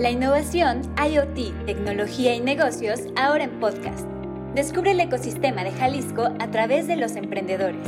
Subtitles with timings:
[0.00, 4.06] La innovación, IoT, tecnología y negocios ahora en podcast.
[4.54, 7.86] Descubre el ecosistema de Jalisco a través de los emprendedores.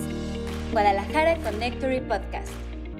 [0.72, 2.50] Guadalajara Connectory Podcast.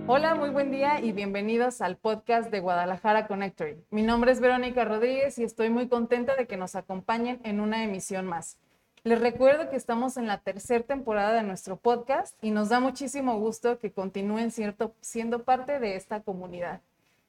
[0.07, 3.85] Hola, muy buen día y bienvenidos al podcast de Guadalajara Connectory.
[3.91, 7.85] Mi nombre es Verónica Rodríguez y estoy muy contenta de que nos acompañen en una
[7.85, 8.59] emisión más.
[9.05, 13.39] Les recuerdo que estamos en la tercera temporada de nuestro podcast y nos da muchísimo
[13.39, 16.81] gusto que continúen siendo parte de esta comunidad.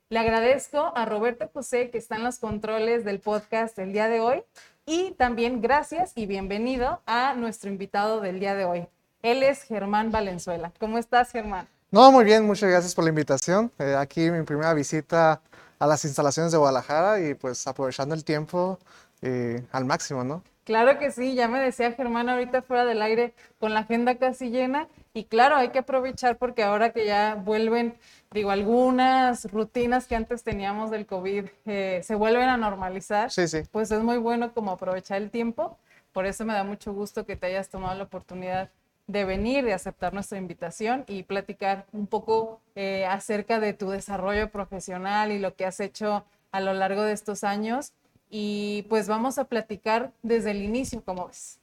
[0.10, 4.20] Le agradezco a Roberto José que está en los controles del podcast el día de
[4.20, 4.44] hoy
[4.86, 8.88] y también gracias y bienvenido a nuestro invitado del día de hoy.
[9.22, 10.72] Él es Germán Valenzuela.
[10.80, 11.68] ¿Cómo estás, Germán?
[11.90, 13.72] No, muy bien, muchas gracias por la invitación.
[13.80, 15.42] Eh, aquí mi primera visita
[15.80, 18.80] a las instalaciones de Guadalajara y pues aprovechando el tiempo
[19.22, 20.44] eh, al máximo, ¿no?
[20.64, 24.50] Claro que sí, ya me decía Germán ahorita fuera del aire con la agenda casi
[24.50, 27.96] llena y claro, hay que aprovechar porque ahora que ya vuelven,
[28.32, 33.64] digo, algunas rutinas que antes teníamos del COVID eh, se vuelven a normalizar, Sí, sí.
[33.72, 35.78] pues es muy bueno como aprovechar el tiempo.
[36.14, 38.70] Por eso me da mucho gusto que te hayas tomado la oportunidad
[39.08, 44.50] de venir, de aceptar nuestra invitación y platicar un poco eh, acerca de tu desarrollo
[44.50, 47.92] profesional y lo que has hecho a lo largo de estos años.
[48.36, 51.60] Y pues vamos a platicar desde el inicio, como ves.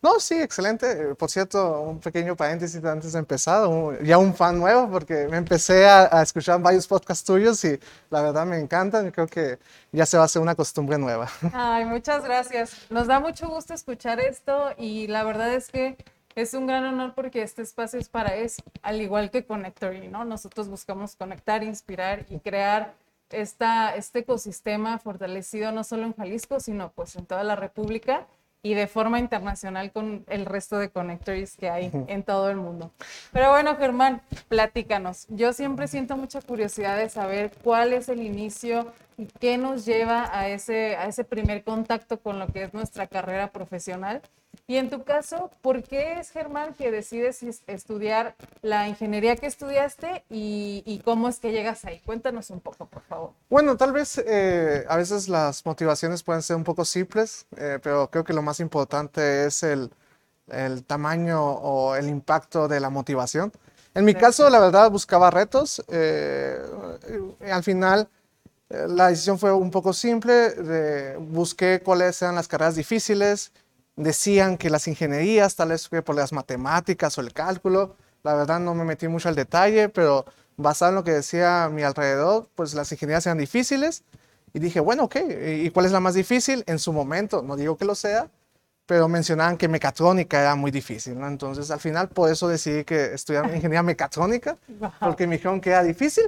[0.00, 1.16] No, sí, excelente.
[1.16, 5.36] Por cierto, un pequeño paréntesis antes de empezar, un- ya un fan nuevo porque me
[5.36, 7.76] empecé a, a escuchar varios podcasts tuyos y
[8.10, 9.58] la verdad me encantan creo que
[9.90, 11.28] ya se va a hacer una costumbre nueva.
[11.52, 12.76] Ay, muchas gracias.
[12.88, 15.96] Nos da mucho gusto escuchar esto y la verdad es que
[16.36, 20.24] es un gran honor porque este espacio es para eso, al igual que Connectory, ¿no?
[20.24, 22.94] Nosotros buscamos conectar, inspirar y crear
[23.32, 28.26] esta, este ecosistema fortalecido no solo en Jalisco, sino pues en toda la República
[28.62, 32.92] y de forma internacional con el resto de connectors que hay en todo el mundo.
[33.32, 35.26] Pero bueno, Germán, platícanos.
[35.30, 40.28] Yo siempre siento mucha curiosidad de saber cuál es el inicio y qué nos lleva
[40.36, 44.22] a ese, a ese primer contacto con lo que es nuestra carrera profesional.
[44.68, 49.46] Y en tu caso, ¿por qué es, Germán, que decides es- estudiar la ingeniería que
[49.46, 52.00] estudiaste y, y cómo es que llegas ahí?
[52.06, 53.30] Cuéntanos un poco, por favor.
[53.50, 58.08] Bueno, tal vez eh, a veces las motivaciones pueden ser un poco simples, eh, pero
[58.10, 59.90] creo que lo más importante es el,
[60.48, 63.52] el tamaño o el impacto de la motivación.
[63.94, 65.84] En mi caso, la verdad, buscaba retos.
[65.88, 66.56] eh,
[67.50, 68.08] al final,
[68.70, 71.16] eh, la decisión fue un poco simple.
[71.18, 73.52] busqué cuáles eran las carreras difíciles.
[73.96, 77.96] Decían que las ingenierías, tal vez por las matemáticas o el cálculo.
[78.22, 80.24] La verdad no me metí mucho al detalle, pero
[80.56, 84.04] basado en lo que decía a mi alrededor, pues las ingenierías eran difíciles.
[84.54, 85.16] Y dije, bueno, ok,
[85.62, 86.62] ¿y cuál es la más difícil?
[86.66, 88.30] En su momento, no digo que lo sea,
[88.86, 91.26] pero mencionaban que mecatrónica era muy difícil, ¿no?
[91.26, 94.58] Entonces, al final, por eso decidí que estudiar ingeniería mecatrónica,
[95.00, 96.24] porque me dijeron que era difícil.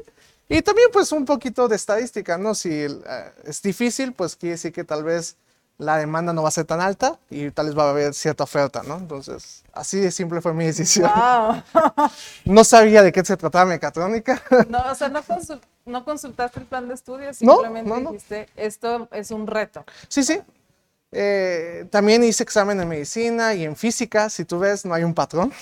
[0.49, 2.55] Y también, pues, un poquito de estadística, ¿no?
[2.55, 2.99] Si eh,
[3.45, 5.37] es difícil, pues quiere decir que tal vez
[5.79, 8.45] la demanda no va a ser tan alta y tal vez va a haber cierta
[8.45, 8.97] oferta, ¿no?
[8.97, 11.11] Entonces, así de simple fue mi decisión.
[11.15, 11.63] ¡Wow!
[12.45, 14.41] No sabía de qué se trataba mecatrónica.
[14.69, 18.11] No, o sea, no, consul- no consultaste el plan de estudios, simplemente no, no.
[18.13, 19.85] dijiste, esto es un reto.
[20.09, 20.41] Sí, sí.
[21.17, 24.29] Eh, también hice examen en medicina y en física.
[24.31, 25.53] Si tú ves, no hay un patrón.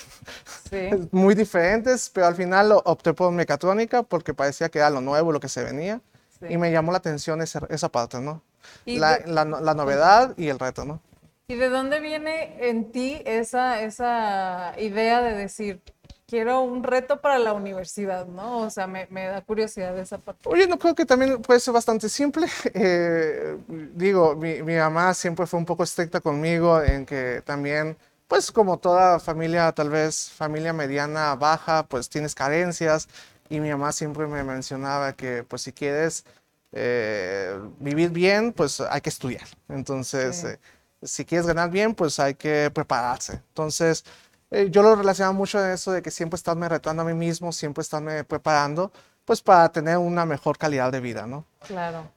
[0.69, 0.89] Sí.
[1.11, 5.39] Muy diferentes, pero al final opté por mecatrónica porque parecía que era lo nuevo, lo
[5.39, 6.01] que se venía.
[6.47, 6.53] Sí.
[6.53, 8.41] Y me llamó la atención esa, esa parte, ¿no?
[8.85, 10.99] Y La, de- la la novedad y el reto, ¿no?
[11.47, 15.81] ¿Y de dónde viene en ti esa, esa idea de decir,
[16.25, 18.59] quiero un reto para la universidad, ¿no?
[18.59, 20.47] O sea, me, me da curiosidad esa parte.
[20.49, 22.47] Oye, no creo que también puede ser bastante simple.
[22.73, 23.57] Eh,
[23.93, 28.77] digo, mi, mi mamá siempre fue un poco estricta conmigo en que también, pues como
[28.77, 33.07] toda familia, tal vez familia mediana, baja, pues tienes carencias.
[33.53, 36.25] Y mi mamá siempre me mencionaba que, pues si quieres
[36.71, 39.45] eh, vivir bien, pues hay que estudiar.
[39.69, 40.47] Entonces, Sí.
[40.47, 40.59] eh,
[41.03, 43.33] si quieres ganar bien, pues hay que prepararse.
[43.49, 44.05] Entonces,
[44.49, 47.51] eh, yo lo relacionaba mucho en eso de que siempre estarme retando a mí mismo,
[47.51, 48.91] siempre estarme preparando,
[49.23, 51.45] pues para tener una mejor calidad de vida, ¿no?
[51.67, 52.09] Claro.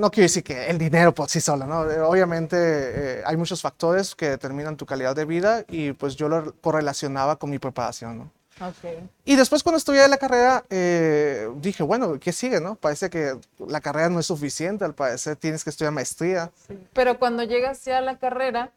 [0.00, 1.80] No quiero decir que el dinero por sí solo, ¿no?
[2.08, 7.36] Obviamente hay muchos factores que determinan tu calidad de vida y pues yo lo correlacionaba
[7.36, 8.35] con mi preparación, ¿no?
[8.60, 9.08] Ok.
[9.24, 12.76] Y después cuando estudié la carrera, eh, dije, bueno, ¿qué sigue, no?
[12.76, 16.50] Parece que la carrera no es suficiente, al parecer tienes que estudiar maestría.
[16.66, 16.78] Sí.
[16.94, 18.72] Pero cuando llegas ya a la carrera,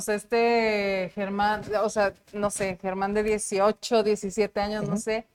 [0.00, 5.26] sea, este Germán, o sea, no sé, Germán de 18, 17 años, no sé,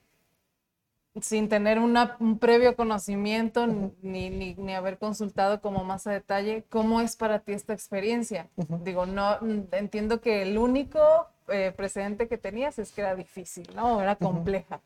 [1.20, 6.64] sin tener una, un previo conocimiento ni, ni, ni haber consultado como más a detalle,
[6.68, 8.48] ¿cómo es para ti esta experiencia?
[8.82, 9.38] Digo, no,
[9.72, 14.00] entiendo que el único eh, precedente que tenías es que era difícil, ¿no?
[14.02, 14.80] Era compleja.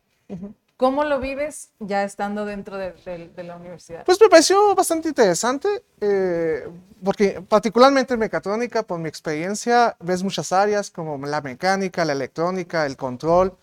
[0.77, 4.05] ¿Cómo lo vives ya estando dentro de, de- de la universidad?
[4.05, 5.67] Pues me pareció bastante interesante,
[5.99, 6.65] eh,
[7.03, 12.85] porque particularmente en mecatrónica, por mi experiencia, ves muchas áreas como la mecánica, la electrónica,
[12.85, 13.57] el control,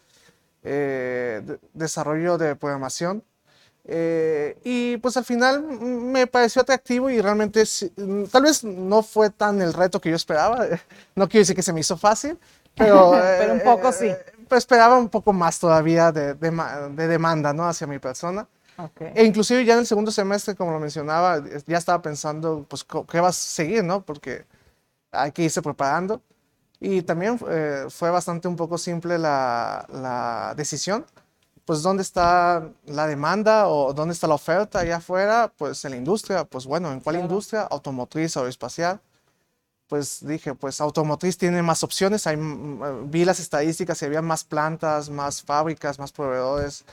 [0.63, 3.23] eh, de- desarrollo de programación.
[3.89, 7.63] eh, y pues al final me pareció atractivo y realmente
[8.33, 10.67] tal vez no fue tan el reto que yo esperaba.
[11.15, 12.37] No quiero decir que se me hizo fácil,
[12.77, 14.07] pero, Pero un eh, poco sí.
[14.07, 14.17] eh,
[14.49, 16.51] pues esperaba un poco más todavía de, de
[16.95, 17.67] de demanda ¿no?
[17.69, 18.47] hacia mi persona.
[18.79, 19.01] Ok.
[19.15, 22.85] E inclusive ya en el segundo semestre, como lo mencionaba, eh, ya estaba pensando, pues,
[22.85, 24.03] ¿qué vas a seguir, no?
[24.05, 24.47] Porque
[25.13, 26.23] hay que irse preparando.
[26.81, 31.07] Y también eh, fue bastante un poco simple la, la decisión,
[31.65, 35.53] pues, ¿dónde está la demanda o dónde está la oferta allá afuera?
[35.57, 37.29] Pues en la industria, pues bueno, ¿en cuál Claro.
[37.31, 37.63] industria?
[37.63, 39.01] Automotriz, aeroespacial.
[39.89, 44.23] Pues dije, pues automotriz tiene más opciones, hay, mm, eh, vi las estadísticas y había
[44.23, 46.85] más plantas, más fábricas, más proveedores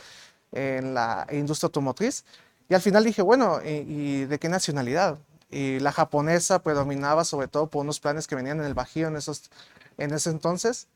[0.51, 2.24] en la industria automotriz.
[2.69, 5.18] Y al final dije, bueno, ¿y, y de qué nacionalidad?
[5.50, 9.16] Y la japonesa predominaba sobre todo por unos planes que venían en el Bajío en,
[9.16, 9.51] esos,
[9.98, 10.88] en ese entonces.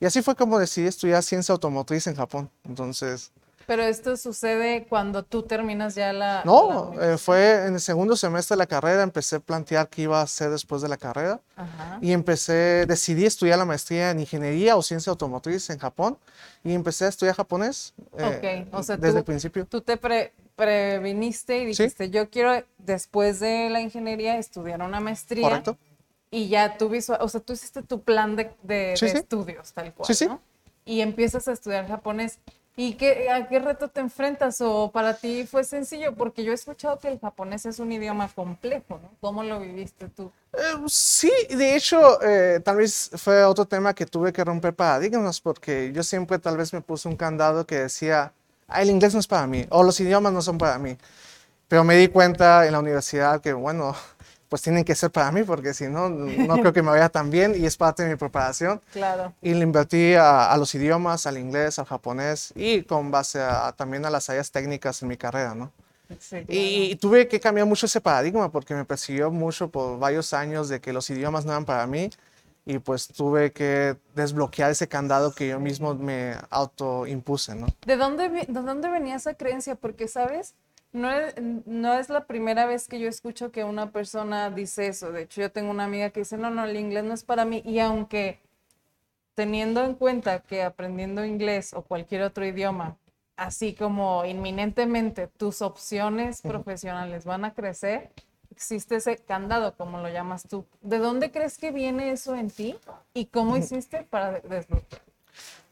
[0.00, 2.50] Y así fue como decidí estudiar ciencia automotriz en Japón.
[2.64, 3.32] Entonces,
[3.66, 6.36] Pero esto sucede cuando tú terminas ya la...
[6.38, 7.18] la no, eh, universidad.
[7.18, 10.50] fue en el segundo semestre de la carrera, empecé a plantear qué iba a hacer
[10.50, 11.40] después de la carrera.
[11.56, 11.98] Ajá.
[12.02, 16.18] Y empecé, decidí estudiar la maestría en ingeniería o ciencia automotriz en Japón.
[16.62, 19.66] Y empecé a estudiar japonés eh, Ok, o sea, desde tú- el principio.
[19.66, 21.82] Tú te pre- previniste y Sí.
[21.84, 25.48] dijiste, yo quiero después de la ingeniería estudiar una maestría.
[25.48, 25.76] Correcto.
[26.30, 29.18] Y ya tú visual, o sea, tú hiciste tu plan de, de- Sí, de sí.
[29.18, 30.26] estudios, tal cual, Sí, sí.
[30.26, 30.40] ¿no?
[30.84, 32.38] Y empiezas a estudiar japonés.
[32.76, 34.60] ¿Y qué, a qué reto te enfrentas?
[34.60, 36.12] ¿O para ti fue sencillo?
[36.14, 39.10] Porque yo he escuchado que el japonés es un idioma complejo, ¿no?
[39.20, 40.32] ¿Cómo lo viviste tú?
[40.52, 45.40] Eh, sí, de hecho, eh, tal vez fue otro tema que tuve que romper paradigmas
[45.40, 48.32] porque yo siempre tal vez me puse un candado que decía,
[48.66, 50.96] ah, el inglés no es para mí o los idiomas no son para mí.
[51.68, 53.94] Pero me di cuenta en la universidad que, bueno,
[54.48, 56.08] pues tienen que ser para mí porque si no,
[56.48, 58.80] no creo que me vaya tan bien y es parte de mi preparación.
[58.92, 59.32] Claro.
[59.42, 63.72] Y le invertí a, a los idiomas, al inglés, al japonés y con base a-
[63.76, 65.70] también a las áreas técnicas en mi carrera, ¿no?
[66.20, 66.44] Sí, claro.
[66.48, 70.68] Y, y tuve que cambiar mucho ese paradigma porque me persiguió mucho por varios años
[70.68, 72.10] de que los idiomas no eran para mí
[72.66, 77.66] y pues tuve que desbloquear ese candado que yo mismo me autoimpuse, ¿no?
[77.86, 79.74] ¿De dónde, ¿De dónde venía esa creencia?
[79.74, 80.54] Porque, ¿sabes?
[80.94, 81.34] No es,
[81.66, 85.12] no es la primera vez que yo escucho que una persona dice eso.
[85.12, 87.44] De hecho, yo tengo una amiga que dice, no, no, el inglés no es para
[87.44, 87.62] mí.
[87.66, 88.40] Y aunque
[89.34, 92.96] teniendo en cuenta que aprendiendo inglés o cualquier otro idioma,
[93.36, 98.12] así como inminentemente tus opciones profesionales van a crecer,
[98.50, 100.64] existe ese candado, como lo llamas tú.
[100.80, 102.78] ¿De dónde crees que viene eso en ti?
[103.12, 105.02] ¿Y cómo hiciste para de- desbloquear?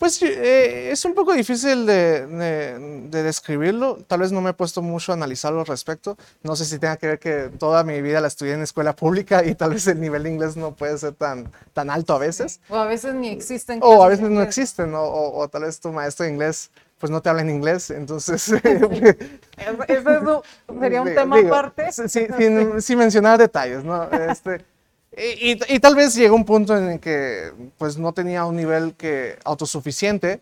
[0.03, 3.99] Pues eh, es un poco difícil de, de- de describirlo.
[4.09, 6.17] Tal vez no me he puesto mucho a analizarlo al respecto.
[6.43, 9.45] No sé si tenga que ver que toda mi vida la estudié en escuela pública
[9.45, 12.59] y tal vez el nivel de inglés no puede ser tan, tan alto a veces.
[12.69, 13.79] O a veces ni existen.
[13.81, 17.11] O a veces no existen, o, o- o tal vez tu maestro de inglés pues
[17.11, 18.49] no te habla en inglés, entonces...
[19.63, 20.43] Eso, eso
[20.81, 21.93] sería un Digo- tema aparte.
[21.93, 24.11] sí, sí, sin, sin mencionar detalles, ¿no?
[24.11, 24.65] Este,
[25.17, 28.57] y, y- y tal vez llegó un punto en el que pues no tenía un
[28.57, 30.41] nivel que autosuficiente.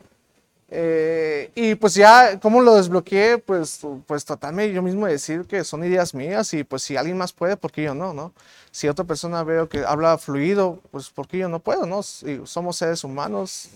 [0.71, 3.39] eh, y pues ya, ¿cómo lo desbloqueé?
[3.39, 7.19] Pues, pues tratarme yo mismo de decir que son ideas mías y pues si alguien
[7.19, 8.33] más puede, ¿por qué yo no, no?
[8.73, 12.03] Si otra persona veo que habla fluido, pues ¿por qué yo no puedo, no?
[12.05, 13.71] Si somos seres humanos,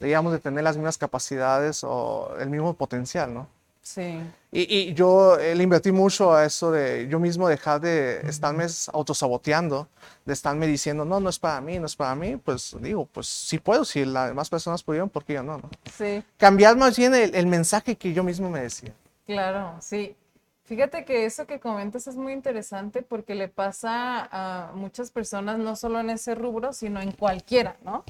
[0.00, 3.48] deberíamos de tener las mismas capacidades o el mismo potencial, ¿no?
[3.82, 4.20] Sí.
[4.52, 8.66] Y, y yo eh, le invertí mucho a eso de yo mismo dejar de estarme
[8.92, 9.88] autosaboteando,
[10.24, 12.36] de estarme diciendo, no, no es para mí, no es para mí.
[12.36, 15.58] Pues digo, pues sí puedo, si las demás personas pudieron, ¿por qué yo no?
[15.58, 15.70] no?
[15.96, 18.92] Sí, Cambiar más bien el, el mensaje que yo mismo me decía.
[19.26, 20.16] claro, sí.
[20.64, 25.74] Fíjate que eso que comentas es muy interesante porque le pasa a muchas personas, no
[25.74, 28.04] solo en ese rubro, sino en cualquiera, ¿no?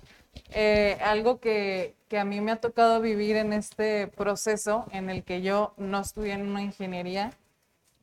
[0.52, 5.24] Eh, algo que, que a mí me ha tocado vivir en este proceso en el
[5.24, 7.32] que yo no estudié en una ingeniería,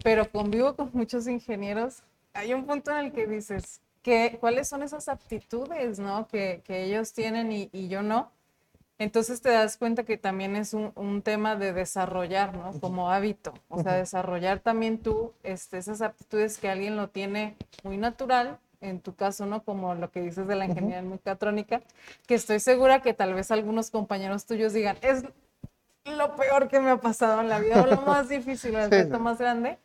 [0.04, 2.04] pero convivo con muchos ingenieros,
[2.34, 6.28] hay un punto en el que dices, ¿qué, ¿cuáles son esas aptitudes, ¿no?
[6.28, 8.32] que, que ellos tienen y, y yo no?
[9.00, 12.80] Entonces te das cuenta que también es un, un tema de desarrollar, ¿no?
[12.80, 13.54] Como hábito.
[13.70, 19.00] O sea, desarrollar también tú este, esas aptitudes que alguien lo tiene muy natural, en
[19.02, 19.64] tu caso, ¿no?
[19.64, 21.82] Como lo que dices de la ingeniería mecatrónica,
[22.28, 25.24] que estoy segura que tal vez algunos compañeros tuyos digan, es
[26.06, 28.96] lo peor que me ha pasado en la vida, o lo más difícil, el Sí,
[28.98, 29.78] reto más grande.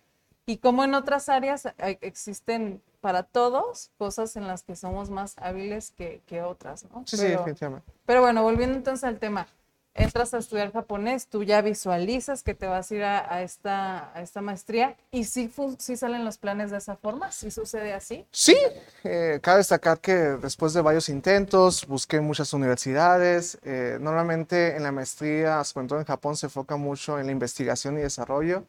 [0.47, 5.35] Y como en otras áreas eh, existen para todos cosas en las que somos más
[5.39, 7.05] hábiles que, que otras, ¿no?
[7.07, 7.93] Sí, sí, Pero- definitivamente.
[8.07, 9.47] pero bueno, volviendo entonces al tema,
[9.95, 14.23] entras a estudiar japonés, tú ya visualizas que te vas a ir a, esta, a
[14.23, 18.27] esta maestría y sí, sí, salen los planes de esa forma, sí sucede así.
[18.31, 18.57] Sí,
[19.05, 23.59] eh, cabe destacar que después de varios intentos busqué muchas universidades.
[23.65, 27.99] Eh, normalmente en la maestría, sobre todo en Japón, se enfoca mucho en la investigación
[27.99, 28.65] y desarrollo.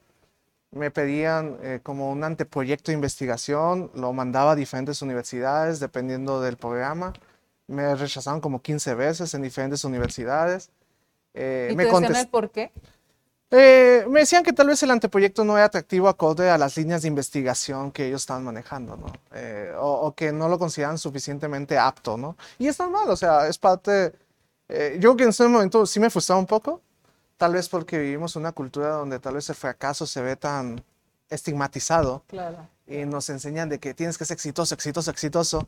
[0.72, 6.58] Me pedían eh, como un anteproyecto de investigación, lo mandaba a diferentes universidades dependiendo del
[6.58, 7.14] programa.
[7.68, 10.70] Me rechazaron como 15 veces en diferentes universidades.
[11.34, 12.72] Eh, ¿Y me el por qué?
[13.52, 17.04] Eh, me decían que tal vez el anteproyecto no era atractivo acorde a las líneas
[17.04, 19.14] de investigación que ellos estaban manejando, ¿no?
[19.34, 22.36] Eh, o, que no lo consideran suficientemente apto, ¿no?
[22.58, 24.14] Y es normal, o sea, es parte...
[24.70, 26.82] yo creo que en ese momento sí me frustraba un poco,
[27.38, 30.84] tal vez porque vivimos una cultura donde tal vez el fracaso se ve tan
[31.30, 32.24] estigmatizado.
[32.28, 32.68] Claro.
[32.88, 35.68] Y nos enseñan de que tienes que ser exitoso, exitoso, exitoso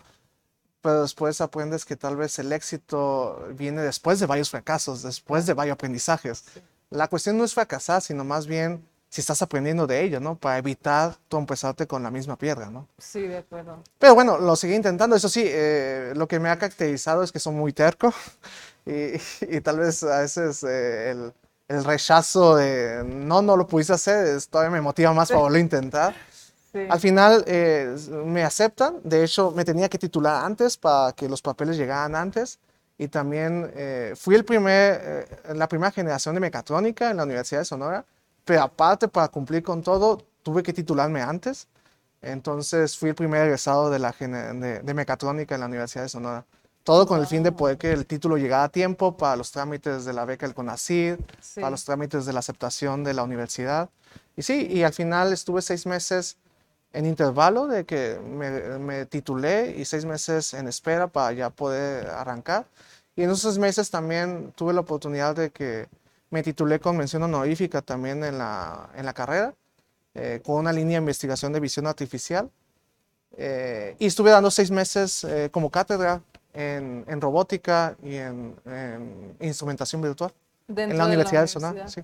[0.86, 5.56] pero después aprendes que tal vez el éxito viene después de varios fracasos, después de
[5.56, 6.44] varios aprendizajes.
[6.92, 10.36] La cuestión no es fracasar, sino más bien si estás aprendiendo de ello, ¿no?
[10.36, 12.88] Para evitar trompezarte con la misma piedra, ¿no?
[13.00, 13.82] Sí, de acuerdo.
[13.98, 15.16] Pero bueno, lo seguí intentando.
[15.16, 18.14] Eso sí, eh, lo que me ha caracterizado es que son muy terco
[18.86, 21.34] y, y tal vez a veces eh, el,
[21.68, 25.62] el, rechazo de no, no lo pudiste hacer, todavía me motiva más para volver a
[25.62, 26.16] intentar.
[26.90, 31.42] Al final eh, me aceptan, de hecho me tenía que titular antes para que los
[31.42, 32.60] papeles llegaran antes.
[32.98, 37.62] Y también eh, fui el primer, eh, la primera generación de mecatrónica en la Universidad
[37.62, 38.06] de Sonora,
[38.46, 41.68] pero aparte para cumplir con todo tuve que titularme antes,
[42.22, 46.46] entonces fui el primer egresado de, la, de, mecatrónica en la Universidad de Sonora.
[46.84, 50.06] Todo con el fin de poder que el título llegara a tiempo para los trámites
[50.06, 51.20] de la beca del CONACYT,
[51.56, 53.90] para los trámites de la aceptación de la universidad.
[54.38, 56.38] Y sí, y al final estuve seis meses
[56.96, 62.66] en intervalo de que me, titulé y seis meses en espera para ya poder arrancar.
[63.18, 65.88] Y en esos meses también tuve la oportunidad de que
[66.30, 69.54] me titulé con mención honorífica también en la, en la carrera,
[70.14, 72.50] eh, con una línea de investigación de visión artificial.
[73.38, 76.22] Eh, y estuve dando seis meses eh, como cátedra
[76.54, 78.56] en, en, robótica y en,
[79.42, 80.32] instrumentación virtual
[80.70, 81.90] en la Universidad de, Sonora.
[81.90, 82.02] Sí.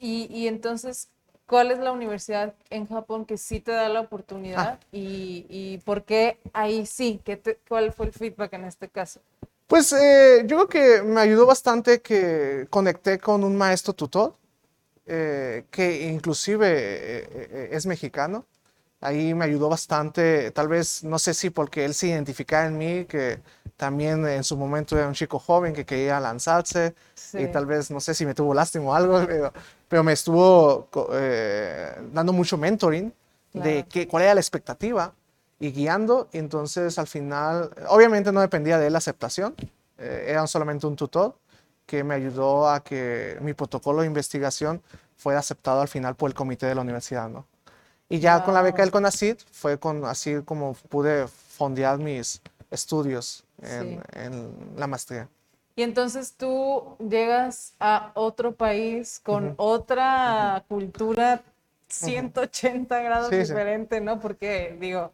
[0.00, 1.08] Y, y entonces,
[1.48, 4.86] ¿Cuál es la universidad en Japón que sí te da la oportunidad ah.
[4.92, 7.22] y, por qué ahí sí?
[7.24, 9.20] ¿Qué ¿Cuál fue el feedback en este caso?
[9.66, 14.36] Pues eh, yo creo que me ayudó bastante que conecté con un maestro tutor,
[15.06, 18.44] eh, que inclusive eh, es mexicano.
[19.00, 23.04] Ahí me ayudó bastante, tal vez, no sé si porque él se identificaba en mí,
[23.04, 23.40] que
[23.76, 26.94] también en su momento era un chico joven que quería lanzarse
[27.32, 29.52] y tal vez, no sé si me tuvo lástima o algo, pero,
[29.88, 33.12] pero me estuvo eh, dando mucho mentoring
[33.52, 35.14] de qué, cuál era la expectativa
[35.60, 36.28] y guiando.
[36.32, 39.54] Entonces, al final, obviamente no dependía de él la aceptación,
[39.96, 41.36] eh, era solamente un tutor
[41.86, 44.82] que me ayudó a que mi protocolo de investigación
[45.16, 47.46] fuera aceptado al final por el comité de la universidad, ¿no?
[48.08, 53.44] Y ya con la beca del CONACYT fue con, así como pude fondear mis estudios
[53.62, 54.00] en,
[54.76, 55.28] la maestría.
[55.76, 61.42] Y entonces tú llegas a otro país con otra cultura
[61.88, 64.18] 180 grados diferente, ¿no?
[64.18, 65.12] Porque digo,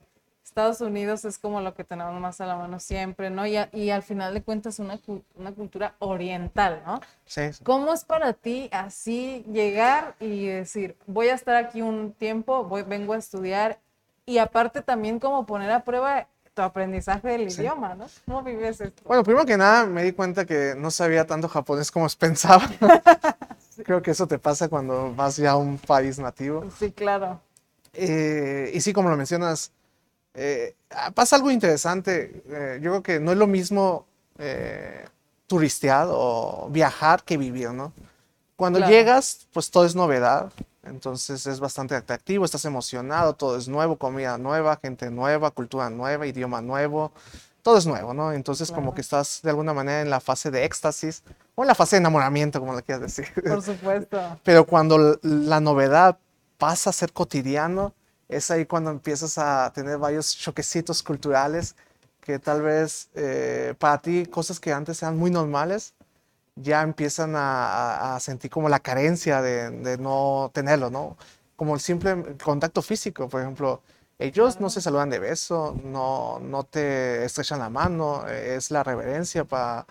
[0.54, 3.44] Estados Unidos es como lo que tenemos más a la mano siempre, ¿no?
[3.44, 5.00] Y, y al final de cuentas una,
[5.34, 7.00] una cultura oriental, ¿no?
[7.26, 12.62] Sí, ¿Cómo es para ti así llegar y decir, voy a estar aquí un tiempo,
[12.62, 13.80] voy, vengo a estudiar
[14.26, 18.06] y aparte también como poner a prueba tu aprendizaje del idioma, ¿no?
[18.24, 19.02] ¿Cómo vives esto?
[19.06, 22.70] Bueno, primero que nada me di cuenta que no sabía tanto japonés como pensaba.
[23.84, 26.64] Creo que eso te pasa cuando vas ya a un país nativo.
[26.78, 27.40] Sí, claro.
[27.92, 29.72] Eh, y sí, como lo mencionas,
[30.34, 30.74] eh,
[31.14, 32.42] pasa algo interesante.
[32.48, 34.06] Eh, yo creo que no es lo mismo
[35.46, 37.92] turistear o viajar que vivir, ¿no?
[38.56, 40.52] Cuando llegas, pues todo es novedad.
[40.86, 46.26] Entonces es bastante atractivo, estás emocionado, todo es nuevo, comida nueva, gente nueva, cultura nueva,
[46.26, 47.12] idioma nuevo,
[47.62, 48.32] todo es nuevo, ¿no?
[48.32, 51.22] Entonces como que estás de alguna manera en la fase de éxtasis
[51.54, 53.26] o en la fase de enamoramiento, como le quieras decir.
[53.42, 54.20] Por supuesto.
[54.44, 56.18] Pero cuando la novedad
[56.58, 57.94] pasa a ser cotidiano,
[58.28, 61.76] es ahí cuando empiezas a tener varios choquecitos culturales
[62.20, 65.94] que tal vez eh, para ti cosas que antes eran muy normales,
[66.56, 71.16] ya empiezan a, sentir como la carencia de, no tenerlo, ¿no?
[71.56, 73.82] Como el simple contacto físico, por ejemplo,
[74.18, 79.44] ellos no se saludan de beso, no, no te estrechan la mano, es la reverencia
[79.44, 79.86] para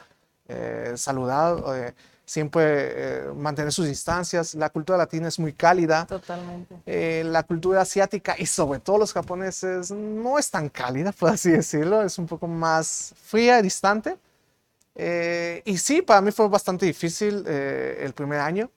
[0.47, 1.93] eh, saludar, eh,
[2.25, 4.55] siempre eh, mantener sus distancias.
[4.55, 6.05] La cultura latina es muy cálida.
[6.05, 7.23] Totalmente.
[7.23, 12.01] la cultura asiática y sobre todo los japoneses no es tan cálida, por así decirlo,
[12.03, 14.17] es un poco más fría y distante
[14.95, 18.69] Eh, y sí, para mí fue bastante difícil eh, el primer año.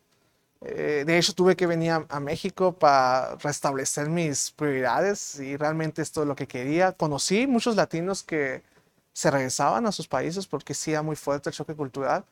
[0.63, 6.03] Eh, de hecho, tuve que venir a, a, México para restablecer mis prioridades y realmente
[6.03, 6.93] esto es lo que quería.
[6.93, 8.63] Conocí muchos latinos que
[9.13, 12.25] se regresaban a sus países porque sí era muy fuerte el choque cultural.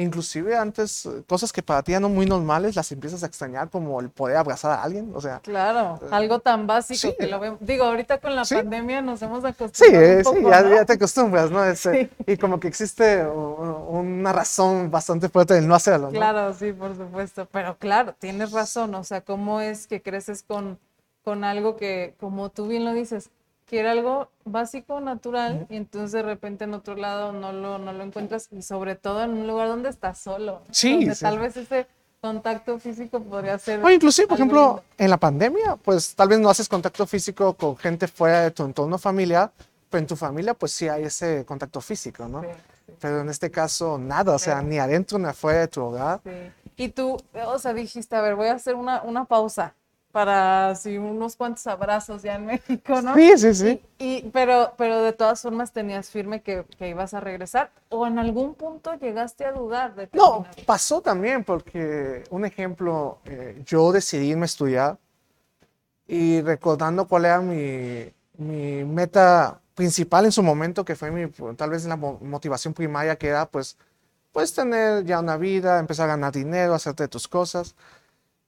[0.00, 4.10] Inclusive antes, cosas que para ti eran muy normales, las empiezas a extrañar, como el
[4.10, 5.40] poder abrazar a alguien, o sea...
[5.40, 7.14] Claro, eh, algo tan básico sí.
[7.18, 7.58] que lo vemos.
[7.60, 8.54] Digo, ahorita con la ¿Sí?
[8.54, 10.74] pandemia nos hemos acostumbrado Sí, un poco, sí, ya, ¿no?
[10.74, 11.64] ya, te acostumbras, ¿no?
[11.64, 12.10] Es, sí.
[12.26, 16.12] Y como que existe una razón bastante fuerte del no hacerlo, ¿no?
[16.12, 17.46] Claro, sí, por supuesto.
[17.50, 20.78] Pero claro, tienes razón, o sea, ¿cómo es que creces con,
[21.24, 23.30] con algo que, como tú bien lo dices,
[23.70, 27.92] que era algo básico, natural, y entonces de repente en otro lado no lo, no
[27.92, 30.62] lo encuentras, y sobre todo en un lugar donde estás solo.
[30.72, 31.20] Sí, donde sí.
[31.20, 31.86] tal vez ese
[32.20, 33.78] contacto físico podría ser...
[33.84, 34.82] O inclusive, por ejemplo, lindo.
[34.98, 38.64] en la pandemia, pues tal vez no haces contacto físico con gente fuera de tu
[38.64, 39.52] entorno familiar,
[39.88, 42.42] pero en tu familia pues sí hay ese contacto físico, ¿no?
[42.42, 42.48] Sí,
[43.00, 44.66] Pero en este caso nada, o sea, Sí.
[44.66, 46.20] ni adentro ni afuera de tu hogar.
[46.24, 46.30] sí.
[46.76, 49.74] Y tú, o sea, dijiste, a ver, voy a hacer una, una pausa
[50.12, 53.14] para así unos cuantos abrazos ya en México, ¿no?
[53.14, 53.82] Sí, sí, sí.
[53.98, 58.06] Y, y- pero, pero de todas formas tenías firme que, que ibas a regresar o
[58.06, 60.54] en algún punto llegaste a dudar de No, terminar?
[60.66, 64.98] pasó también porque, un ejemplo, eh, yo decidí irme a estudiar
[66.06, 71.70] y recordando cuál era mi, mi meta principal en su momento, que fue mi, tal
[71.70, 73.76] vez la mo- motivación primaria, que era pues,
[74.32, 77.76] pues tener ya una vida, empezar a ganar dinero, hacerte tus cosas.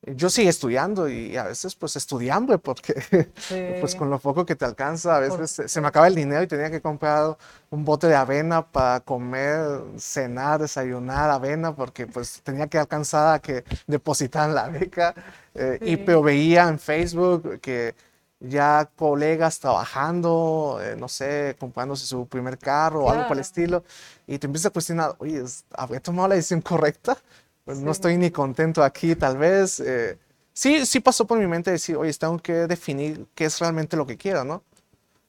[0.05, 2.95] Yo sigo estudiando y a veces pues estudiando porque
[3.81, 3.97] pues Sí.
[3.99, 6.49] con lo poco que te alcanza, a veces se- se me acaba el dinero y
[6.49, 7.37] tenía que comprar
[7.71, 13.39] un bote de avena para comer, cenar, desayunar avena porque pues tenía que alcanzar a
[13.39, 15.15] que depositaran la beca.
[15.55, 15.97] eh, y Sí.
[15.99, 17.95] pero veía en Facebook que
[18.41, 23.49] ya colegas trabajando, eh, no sé, comprándose su primer carro o algo por el Claro.
[23.49, 23.85] estilo
[24.27, 27.17] y te empiezas a cuestionar, oye, ¿es- ¿habré tomado la decisión correcta?
[27.65, 27.99] Pues no Sí.
[27.99, 29.81] estoy ni contento aquí, tal vez.
[29.81, 30.19] eh,
[30.53, 34.07] sí, sí pasó por mi mente decir, oye, tengo que definir qué es realmente lo
[34.07, 34.63] que quiero, ¿no?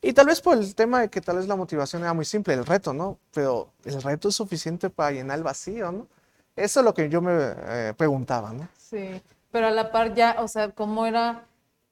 [0.02, 2.54] Y tal vez por el tema de que tal vez la motivación era muy simple,
[2.56, 3.20] el reto, ¿no?
[3.34, 6.08] Pero el reto es suficiente para llenar el vacío, ¿no?
[6.56, 8.68] Eso es lo que yo me eh, preguntaba, ¿no?
[8.78, 11.46] Sí, pero a la par ya, o sea, ¿cómo era?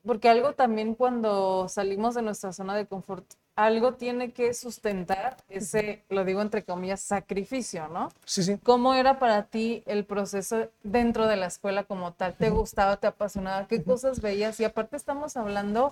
[0.06, 6.04] Porque algo también cuando salimos de nuestra zona de confort, algo tiene que sustentar ese,
[6.10, 8.10] lo digo entre comillas, sacrificio, ¿no?
[8.26, 8.58] Sí, sí.
[8.64, 12.36] ¿Cómo era para ti el proceso dentro de la escuela como tal?
[12.36, 13.68] ¿Te gustaba, te apasionaba?
[13.68, 14.60] ¿Qué cosas veías?
[14.60, 15.92] Y aparte estamos hablando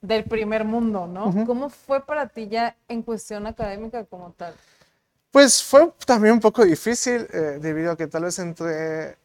[0.00, 1.28] del primer mundo, ¿no?
[1.28, 1.46] Ujú.
[1.46, 4.54] ¿Cómo fue para ti ya en cuestión académica como tal?
[5.30, 9.16] Pues fue también un poco difícil eh, debido a que tal vez entre...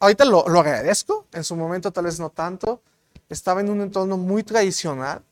[0.00, 2.82] Ahorita lo, lo agradezco, en su momento tal vez no tanto.
[3.28, 5.22] Estaba en un entorno muy tradicional,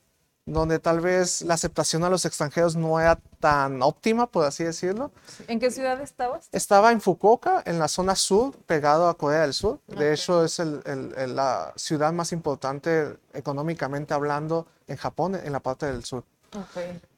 [0.45, 5.13] donde tal vez la aceptación a los extranjeros no era tan óptima, por así decirlo.
[5.47, 6.49] ¿En qué ciudad estabas?
[6.51, 9.79] Estaba en Fukuoka, en la zona sur, pegado a Corea del Sur.
[9.87, 15.53] De hecho, es el- el- el- la ciudad más importante económicamente hablando en Japón, en
[15.53, 16.25] la parte del sur.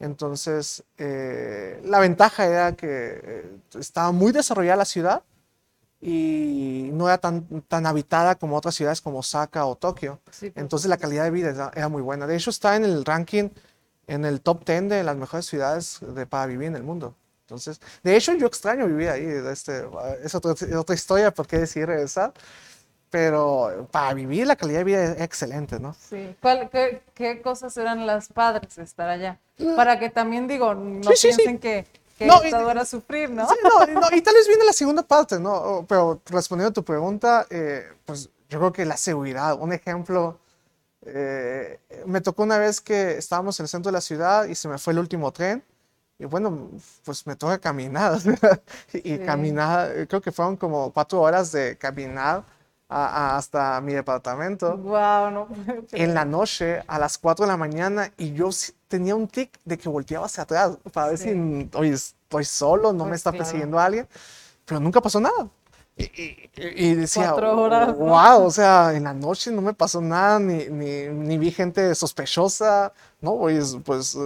[0.00, 2.86] Entonces, eh, la ventaja era que
[3.24, 5.22] eh, estaba muy desarrollada la ciudad
[6.06, 10.20] y no era tan, tan habitada como otras ciudades como Osaka o Tokio.
[10.30, 12.26] Sí, por Entonces, la calidad de vida era, era muy buena.
[12.26, 13.48] De hecho, está en el ranking,
[14.06, 17.14] en el top 10 de las mejores ciudades de, para vivir en el mundo.
[17.46, 19.24] Entonces, de hecho, yo extraño vivir ahí.
[19.50, 19.84] Este,
[20.22, 22.34] es otra, otra historia por qué decidí regresar.
[23.10, 25.94] Pero para vivir, la calidad de vida es excelente, ¿no?
[25.94, 26.34] Sí.
[26.42, 29.38] ¿Cuál- qué, qué cosas eran las padres de estar allá?
[29.76, 31.02] Para que también digo, no Mm.
[31.04, 31.36] Sí, sí, sí.
[31.36, 31.86] piensen que,
[32.18, 33.48] que No, y- todo era sufrir, ¿no?
[33.48, 35.84] Sí, no, no, y tal vez viene la segunda parte, ¿no?
[35.88, 40.38] Pero respondiendo a tu pregunta, eh, pues yo creo que la seguridad, un ejemplo,
[41.02, 44.68] eh, me tocó una vez que estábamos en el centro de la ciudad y se
[44.68, 45.62] me fue el último tren.
[46.18, 46.70] Y bueno,
[47.04, 48.18] pues me toca caminar.
[48.92, 49.18] y Sí.
[49.26, 52.44] caminar, eh, creo que fueron como cuatro horas de caminar
[52.88, 55.48] a- a- hasta mi departamento Wow, no.
[55.92, 58.50] en la noche a las 4 de la mañana y yo
[58.96, 61.30] tenía un tic de que volteaba hacia atrás para ver Sí.
[61.32, 63.44] si, oye, estoy solo, no me Pues está claro.
[63.44, 64.06] persiguiendo alguien,
[64.64, 65.48] pero nunca pasó nada.
[65.96, 66.50] Y, y-
[66.86, 67.94] y decía, horas, ¿no?
[67.94, 71.94] wow, o sea, en la noche no me pasó nada, ni, ni, ni vi gente
[71.94, 73.36] sospechosa, ¿no?
[73.38, 74.20] Pues, pues eh,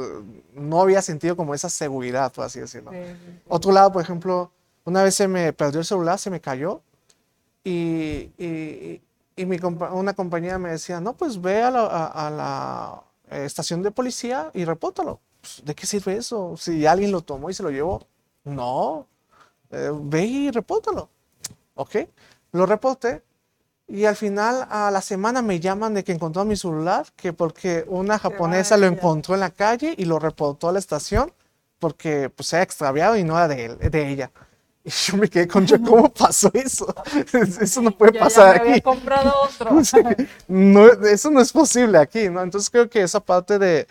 [0.54, 2.90] no había sentido como esa seguridad, por así decirlo.
[2.92, 3.40] Sí, sí.
[3.48, 4.50] Otro lado, por ejemplo,
[4.84, 6.80] una vez se me perdió el celular, se me cayó
[7.64, 9.02] y, y-
[9.36, 13.02] y mi compa- una compañera me decía, no, pues ve a la, a- a la,
[13.30, 15.20] eh, estación de policía y repórtalo.
[15.40, 16.56] Pues, ¿De qué sirve eso?
[16.56, 18.06] Si alguien lo tomó y se lo llevó.
[18.44, 19.06] No,
[19.70, 21.10] eh, ve y repórtalo.
[21.74, 21.96] Ok,
[22.52, 23.22] lo reporté
[23.86, 27.84] y al final a la semana me llaman de que encontró mi celular, que porque
[27.88, 31.32] una japonesa lo encontró en la calle y lo reportó a la estación
[31.78, 34.30] porque pues se ha extraviado y no era de él, de ella.
[34.88, 36.86] Y yo me quedé con, yo, ¿cómo pasó eso?
[37.60, 38.80] Eso no puede Ya- ya pasar había aquí.
[38.80, 39.70] comprado otro.
[40.48, 42.42] No, eso no es posible aquí, ¿no?
[42.42, 43.86] Entonces creo que esa parte de,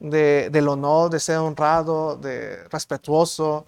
[0.00, 3.66] de- del honor, de ser honrado, de respetuoso,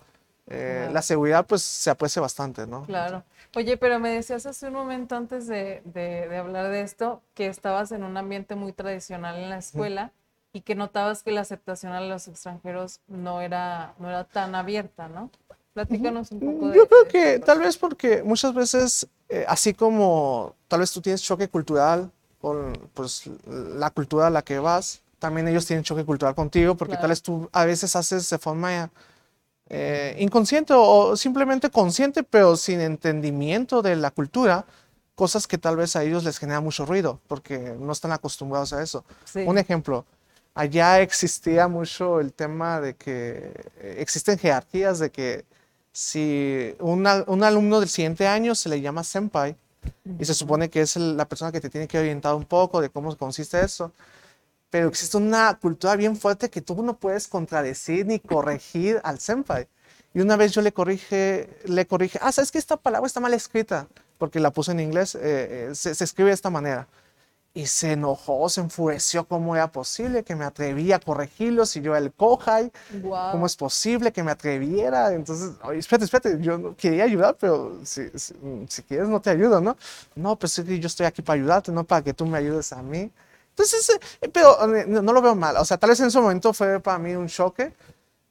[0.49, 0.93] eh, Claro.
[0.95, 2.83] la seguridad, pues se aprecia bastante, ¿no?
[2.83, 3.23] Claro.
[3.57, 7.47] Oye, pero me decías hace un momento antes de, de- de hablar de esto que
[7.47, 10.11] estabas en un ambiente muy tradicional en la escuela
[10.53, 15.09] y que notabas que la aceptación a los extranjeros no era, no era tan abierta,
[15.09, 15.31] ¿no?
[15.75, 17.47] Platícanos un poco de Yo creo de que esto.
[17.47, 22.11] tal vez porque muchas veces, eh, así como tal vez tú tienes choque cultural
[22.41, 26.93] con pues, la cultura a la que vas, también ellos tienen choque cultural contigo, porque
[26.93, 27.09] tal Claro.
[27.11, 28.91] vez tú a veces haces de forma
[29.69, 34.67] eh, inconsciente o simplemente consciente, pero sin entendimiento de la cultura,
[35.17, 38.83] cosas que tal vez a ellos les genera mucho ruido, porque no están acostumbrados a
[38.83, 39.05] eso.
[39.25, 39.41] Sí.
[39.47, 40.05] Un ejemplo,
[40.55, 45.45] allá existía mucho el tema de que eh, existen jerarquías de que
[45.95, 49.57] si un, un alumno del siguiente año se le llama senpai
[50.19, 52.81] y se supone que es el- la persona que te tiene que orientar un poco
[52.83, 53.93] de cómo consiste eso,
[54.71, 59.69] pero existe una cultura bien fuerte que tú no puedes contradecir ni corregir al senpai.
[60.15, 63.35] Y una vez yo le corrige, le corrige, ah, ¿sabes que esta palabra está mal
[63.35, 63.89] escrita?
[64.19, 65.21] Porque la puse en inglés, eh,
[65.71, 66.89] eh, se, se escribe de esta manera.
[67.57, 71.93] Y se enojó, se enfureció cómo era posible que me atrevía a corregirlo si yo
[71.95, 73.31] era el kohai, Guau.
[73.31, 75.13] cómo es posible que me atreviera.
[75.13, 78.35] Entonces, oye, espérate, espérate, yo no quería ayudar, pero si, si,
[78.69, 79.77] si quieres no te ayudo, ¿no?
[80.17, 83.09] No, pues yo estoy aquí para ayudarte, no para que tú me ayudes a mí.
[83.51, 83.89] Entonces,
[84.21, 85.57] eh, pero eh, no, no lo veo mal.
[85.59, 87.73] O sea, tal vez en ese momento fue para mí un choque,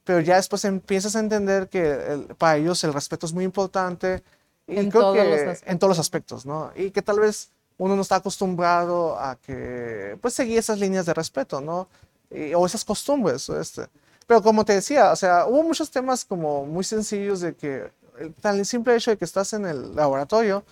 [0.04, 4.22] pero ya después empiezas a entender que el- para ellos el respeto es muy importante.
[4.66, 6.72] Y En creo todos que los en todos los aspectos, ¿no?
[6.76, 11.14] Y que tal vez uno no está acostumbrado a que, pues, seguir esas líneas de
[11.14, 11.88] respeto, ¿no?
[12.30, 13.86] Y- o esas costumbres, o este.
[14.26, 18.32] Pero como te decía, o sea, hubo muchos temas como muy sencillos de que, el
[18.34, 20.64] tan el simple hecho de que estás en el laboratorio,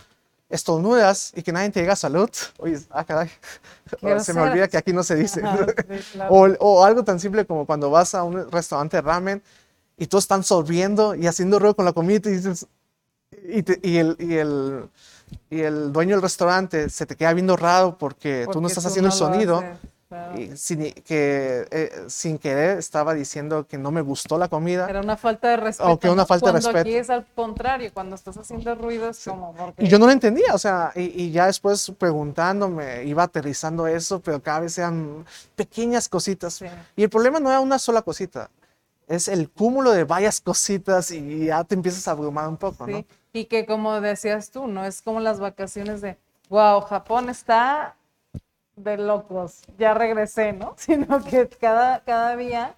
[0.49, 3.31] estornudas y que nadie te diga salud, oye, ah, caray,
[4.01, 5.41] Qué se me olvida que aquí no se dice.
[5.45, 6.35] Ajá, sí, claro.
[6.35, 9.43] O, o algo tan simple como cuando vas a un restaurante de ramen
[9.97, 12.67] y todos están sorbiendo y haciendo ruido con la comida y dices,
[13.49, 14.89] y, te- y el, y, el,
[15.51, 18.85] y el dueño del restaurante se te queda viendo raro porque, tú no Porque estás
[18.85, 19.65] tú haciendo el no lo sonido
[20.09, 20.41] claro.
[20.41, 24.89] y sin, que, eh, sin querer estaba diciendo que no me gustó la comida.
[24.89, 25.99] Era una falta de respeto.
[25.99, 26.89] que una falta de Cuando respeto.
[26.89, 30.13] aquí es al contrario, cuando estás haciendo ruido es como porque Y yo no lo
[30.13, 35.25] entendía, o sea, y, y ya después preguntándome, iba aterrizando eso, pero cada vez eran
[35.57, 36.55] pequeñas cositas.
[36.55, 36.67] Sí.
[36.97, 38.51] Y el problema no era una sola cosita,
[39.09, 43.05] es el cúmulo de varias cositas y ya te empiezas a abrumar un poco, ¿no?
[43.33, 46.19] Y que como decías tú, no es como las vacaciones de,
[46.49, 47.97] wow, Japón está
[48.77, 50.75] de locos, ya regresé, ¿no?
[50.79, 52.77] Sino que cada, cada día,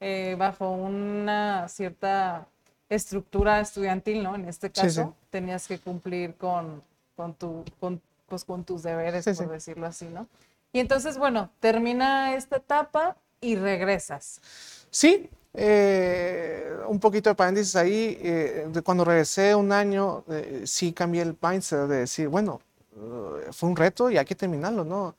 [0.00, 2.46] eh, bajo una cierta
[2.88, 4.34] estructura estudiantil, ¿no?
[4.34, 5.26] En este caso, sí.
[5.30, 6.82] tenías que cumplir con,
[7.16, 10.26] con, tu, con, pues, con tus deberes, Sí, por decirlo así, ¿no?
[10.72, 14.40] Y entonces, bueno, termina esta etapa y regresas.
[14.90, 20.92] Sí, eh, un poquito de paréntesis ahí, eh, de cuando regresé un año, eh, sí
[20.92, 22.60] cambié el mindset de decir, bueno,
[22.96, 25.14] eh, fue un reto y hay que terminarlo, ¿no?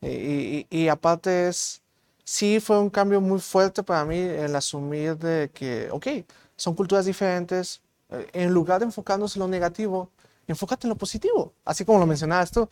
[0.00, 1.82] Y, y- aparte es,
[2.24, 6.06] sí fue un cambio muy fuerte para mí el asumir de que, ok,
[6.56, 7.82] son culturas diferentes,
[8.32, 10.10] en lugar de enfocarnos en lo negativo,
[10.48, 12.68] enfócate en lo positivo, así como lo mencionabas tú.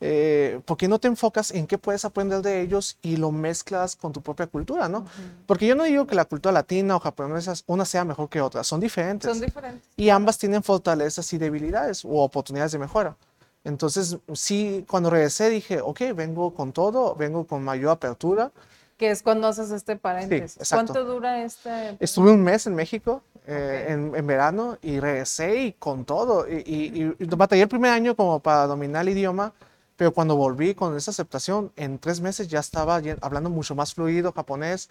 [0.00, 3.96] Eh, ¿por qué no te enfocas en qué puedes aprender de ellos y lo mezclas
[3.96, 5.04] con tu propia cultura, ¿no?
[5.46, 8.64] Porque yo no digo que la cultura latina o japonesa una sea mejor que otra,
[8.64, 9.30] son diferentes.
[9.30, 9.88] Son diferentes.
[9.96, 13.16] y ambas tienen fortalezas y debilidades o oportunidades de mejora.
[13.64, 18.52] Entonces, sí, cuando regresé dije, ok, vengo con todo, vengo con mayor apertura.
[18.96, 20.56] Que es cuando haces este paréntesis.
[20.56, 20.92] exacto.
[20.92, 21.96] ¿Cuánto dura este?
[22.00, 23.90] Estuve un mes en México eh, Ok.
[23.92, 26.48] en, en verano y regresé y con todo.
[26.48, 29.52] Y, y- y batallé el primer año como para dominar el idioma,
[29.96, 34.32] pero cuando volví con esa aceptación, en tres meses ya estaba hablando mucho más fluido
[34.32, 34.90] japonés,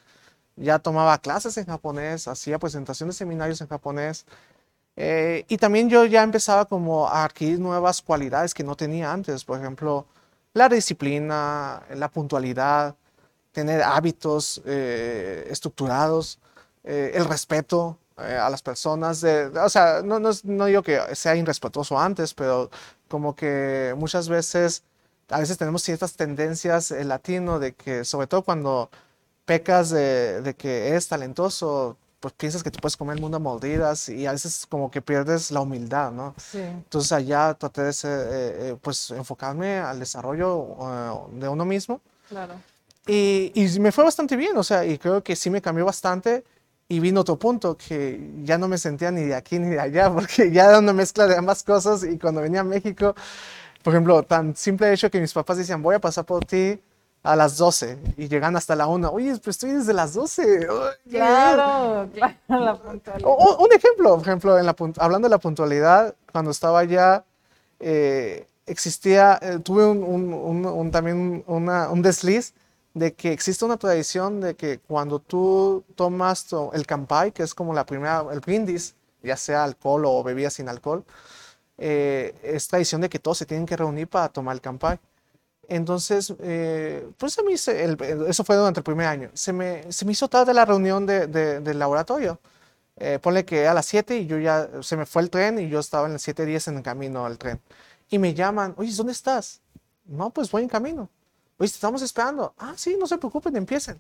[0.58, 4.26] ya tomaba clases en japonés, hacía presentaciones seminarios en japonés.
[4.96, 9.46] eh, y también yo ya empezaba como a adquirir nuevas cualidades que no tenía antes,
[9.46, 10.08] por ejemplo,
[10.54, 12.96] la disciplina, la puntualidad,
[13.52, 16.40] tener hábitos eh, estructurados,
[16.84, 19.22] eh, el respeto eh, a las personas.
[19.22, 22.70] de- o sea, no, no, es- no digo que sea irrespetuoso antes, pero
[23.08, 24.84] como que muchas veces,
[25.30, 28.90] a veces tenemos ciertas tendencias el latino de que, sobre todo cuando
[29.46, 33.40] pecas de, de que eres talentoso, pues piensas que te puedes comer el mundo a
[33.40, 36.34] mordidas y a veces como que pierdes la humildad, ¿no?
[36.38, 36.58] Sí.
[36.60, 42.02] Entonces allá traté de ser, eh, eh, pues enfocarme al desarrollo eh, de uno mismo.
[42.28, 42.56] Claro.
[43.06, 46.44] Y, y me fue bastante bien, o sea, y creo que sí me cambió bastante.
[46.90, 50.10] Y vino otro punto que ya no me sentía ni de aquí ni de allá,
[50.14, 53.14] porque ya era una mezcla de ambas cosas y cuando venía a México,
[53.84, 56.80] por ejemplo, tan simple hecho que mis papás decían, voy a pasar por ti
[57.24, 59.10] a las 12 y llegan hasta la 1.
[59.12, 60.66] Oye, pero estoy desde las 12.
[61.10, 63.30] Claro, claro, la puntualidad.
[63.30, 67.26] O- un ejemplo, por ejemplo, en la, hablando de la puntualidad, cuando estaba allá,
[67.82, 72.54] eh, existía, eh, tuve un- un- un- también una- un desliz
[73.00, 77.74] de que existe una tradición de que cuando tú tomas el campai, que es como
[77.74, 81.04] la primera, el brindis, ya sea alcohol o bebida sin alcohol,
[81.78, 85.00] eh, es tradición de que todos se tienen que reunir para tomar el campai.
[85.70, 87.98] Entonces, eh, pues a mí se-
[88.30, 89.30] eso fue durante el primer año.
[89.34, 92.40] Se me, se me hizo tarde la reunión de- de- del laboratorio.
[92.98, 95.70] Eh, ponle que a las 7 y yo ya, se me fue el tren y
[95.70, 97.62] yo estaba en el 7.10 en el camino al tren.
[98.10, 99.62] Y me llaman, oye, ¿dónde estás?
[100.06, 101.10] No, pues voy en camino.
[101.58, 102.54] Te estamos esperando.
[102.58, 104.00] Ah, sí, no se preocupen, empiecen.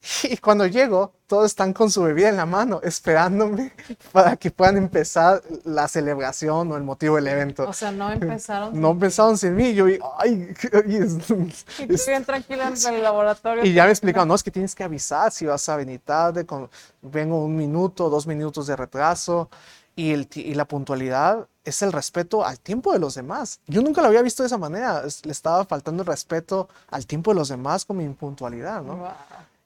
[0.24, 3.72] Y cuando llego, todos están con su bebida en la mano, esperándome
[4.12, 7.66] para que puedan empezar la celebración o el motivo del evento.
[7.68, 8.78] O sea, no empezaron.
[8.78, 9.74] No pensaron sin mí.
[9.74, 9.86] Yo,
[10.18, 11.30] ay, oye, es-
[11.88, 13.64] Y es- bien tranquila en el laboratorio.
[13.64, 16.44] y ya me explicaron, no, es que tienes que avisar si vas a venir tarde,
[16.44, 16.68] con,
[17.02, 19.48] vengo un minuto, dos minutos de retraso.
[19.96, 23.60] Y, el, y la puntualidad es el respeto al tiempo de los demás.
[23.66, 25.02] Yo nunca lo había visto de esa manera.
[25.06, 28.96] es- le estaba faltando el respeto al tiempo de los demás con mi impuntualidad, ¿no?
[28.96, 29.08] Wow.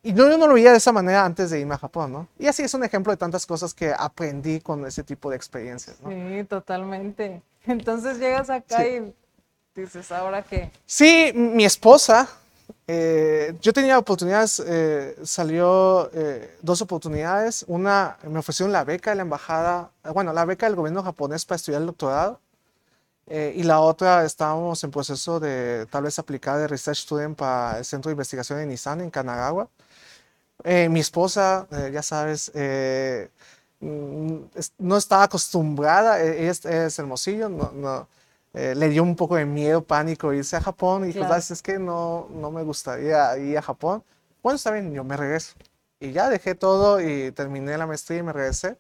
[0.03, 2.29] Y yo, yo no lo veía de esa manera antes de irme a Japón, ¿no?
[2.38, 6.01] Y así es un ejemplo de tantas cosas que aprendí con ese tipo de experiencias,
[6.01, 6.09] ¿no?
[6.09, 7.43] Sí, totalmente.
[7.66, 9.12] Entonces llegas acá Sí.
[9.77, 10.71] y dices, ¿ahora qué?
[10.87, 12.29] Sí, mi esposa,
[12.92, 17.64] eh, yo tenía oportunidades, eh, salió eh, dos oportunidades.
[17.68, 21.44] Una, me ofrecieron la beca de la embajada, eh, bueno, la beca del gobierno japonés
[21.46, 22.40] para estudiar el doctorado.
[23.26, 27.79] eh, y la otra, estábamos en proceso de tal vez aplicar de Research Student para
[27.79, 29.68] el Centro de Investigación de Nissan en Kanagawa.
[30.64, 32.53] Eh, mi esposa, ya sabes,
[33.81, 34.37] mm,
[34.79, 38.09] no estaba acostumbrada, ella es, es hermosillo, no, no,
[38.55, 41.29] eh, le dio un poco de miedo, pánico irse a Japón y Claro.
[41.29, 41.51] "¿Sabes?
[41.53, 44.03] es que no, no me gustaría ir a Japón.
[44.43, 45.55] Bueno, está bien, yo me regreso.
[46.01, 48.77] Y ya dejé todo y terminé la maestría y me regresé.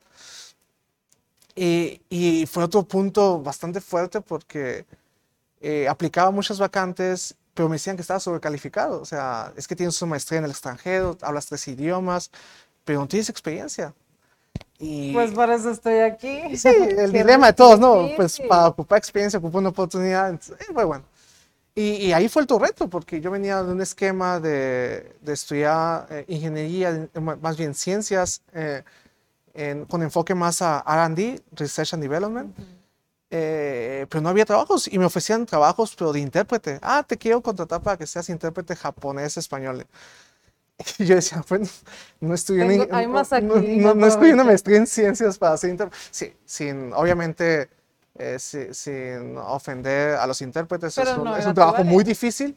[1.54, 4.86] Y, y fue otro punto bastante fuerte porque
[5.60, 9.00] eh, aplicaba muchas vacantes, pero me decían que estaba sobrecalificado.
[9.00, 12.30] O sea, es que tienes una maestría en el extranjero, hablas tres idiomas,
[12.84, 13.92] pero no tienes experiencia.
[14.78, 16.56] Y Pues por eso estoy aquí.
[16.56, 18.08] sí, el dilema de todos, ¿no?
[18.16, 18.48] Pues difícil.
[18.48, 20.38] para ocupar experiencia, ocupar una oportunidad, eh,
[20.72, 21.04] fue bueno.
[21.74, 25.32] Y, y ahí fue el tu reto, porque yo venía de un esquema de, de
[25.32, 27.08] estudiar eh, ingeniería,
[27.40, 28.82] más bien ciencias, eh,
[29.54, 32.54] en- con enfoque más a RD, Research and Development.
[33.32, 36.78] eh, pero no había trabajos y me ofrecían trabajos, pero de intérprete.
[36.82, 39.86] Ah, te quiero contratar para que seas intérprete japonés-español.
[40.98, 41.66] Y yo decía, bueno,
[42.20, 45.56] no estudié, Tengo- ni- hay más no- aquí, no, estudié una maestría en ciencias para
[45.56, 46.02] ser intérprete.
[46.10, 47.68] Sí, sin, obviamente,
[48.18, 52.56] eh, si- sin ofender a los intérpretes, Pero es un, es trabajo muy difícil,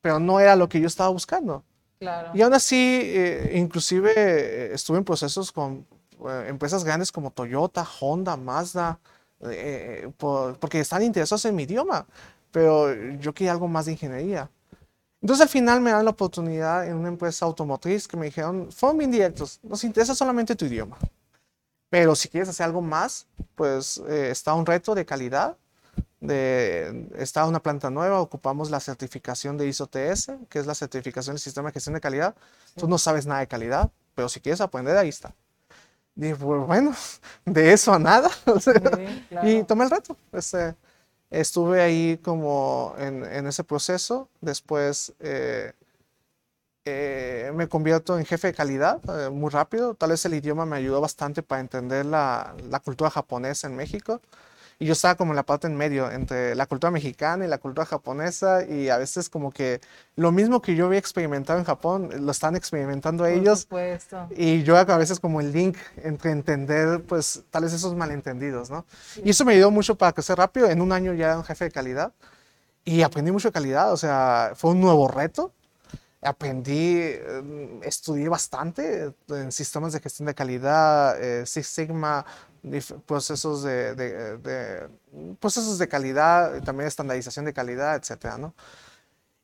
[0.00, 1.64] pero no era lo que yo estaba buscando.
[1.98, 2.30] Claro.
[2.32, 5.84] Y aún así, eh, inclusive eh, estuve en procesos con
[6.46, 8.98] empresas grandes como Toyota, Honda, Mazda,
[10.16, 12.06] por- porque están interesados en mi idioma,
[12.50, 14.48] pero yo quería algo más de ingeniería.
[15.20, 18.98] Entonces al final me dan la oportunidad en una empresa automotriz que me dijeron, fueron
[18.98, 20.96] bien directos, nos interesa solamente tu idioma,
[21.90, 25.56] pero si quieres hacer algo más, pues eh, está un reto de calidad,
[26.20, 31.34] de, está una planta nueva, ocupamos la certificación de ISO TS, que es la certificación
[31.34, 32.34] del sistema de gestión de calidad.
[32.76, 35.34] Tú no sabes nada de calidad, pero si quieres aprender, ahí está.
[36.14, 36.94] Dije, pues bueno,
[37.44, 38.30] de eso a nada.
[38.60, 38.72] Sí,
[39.28, 39.48] claro.
[39.48, 40.16] y tomé el reto.
[40.32, 40.74] Este,
[41.30, 44.28] estuve ahí como en, ese proceso.
[44.40, 45.72] Después eh,
[46.84, 49.94] eh, me convierto en jefe de calidad eh, muy rápido.
[49.94, 54.20] Tal vez el idioma me ayudó bastante para entender la, la cultura japonesa en México.
[54.80, 57.58] Y yo estaba como en la parte en medio entre la cultura mexicana y la
[57.58, 58.64] cultura japonesa.
[58.64, 59.80] Y a veces como que
[60.14, 63.62] lo mismo que yo había experimentado en Japón, lo están experimentando Por ellos.
[63.62, 64.28] supuesto.
[64.36, 68.86] Y yo a veces como el link entre entender, pues, tal vez esos malentendidos, ¿no?
[69.24, 70.70] Y eso me ayudó mucho para crecer rápido.
[70.70, 72.12] En un año ya era un jefe de calidad
[72.84, 73.92] y aprendí mucho de calidad.
[73.92, 75.52] O sea, fue un nuevo reto.
[76.20, 82.24] Aprendí, eh, estudié bastante en sistemas de gestión de calidad, eh, Six Sigma,
[83.06, 84.88] procesos de, de- de-
[85.40, 88.54] procesos de calidad, también estandarización de calidad, etcétera, ¿no?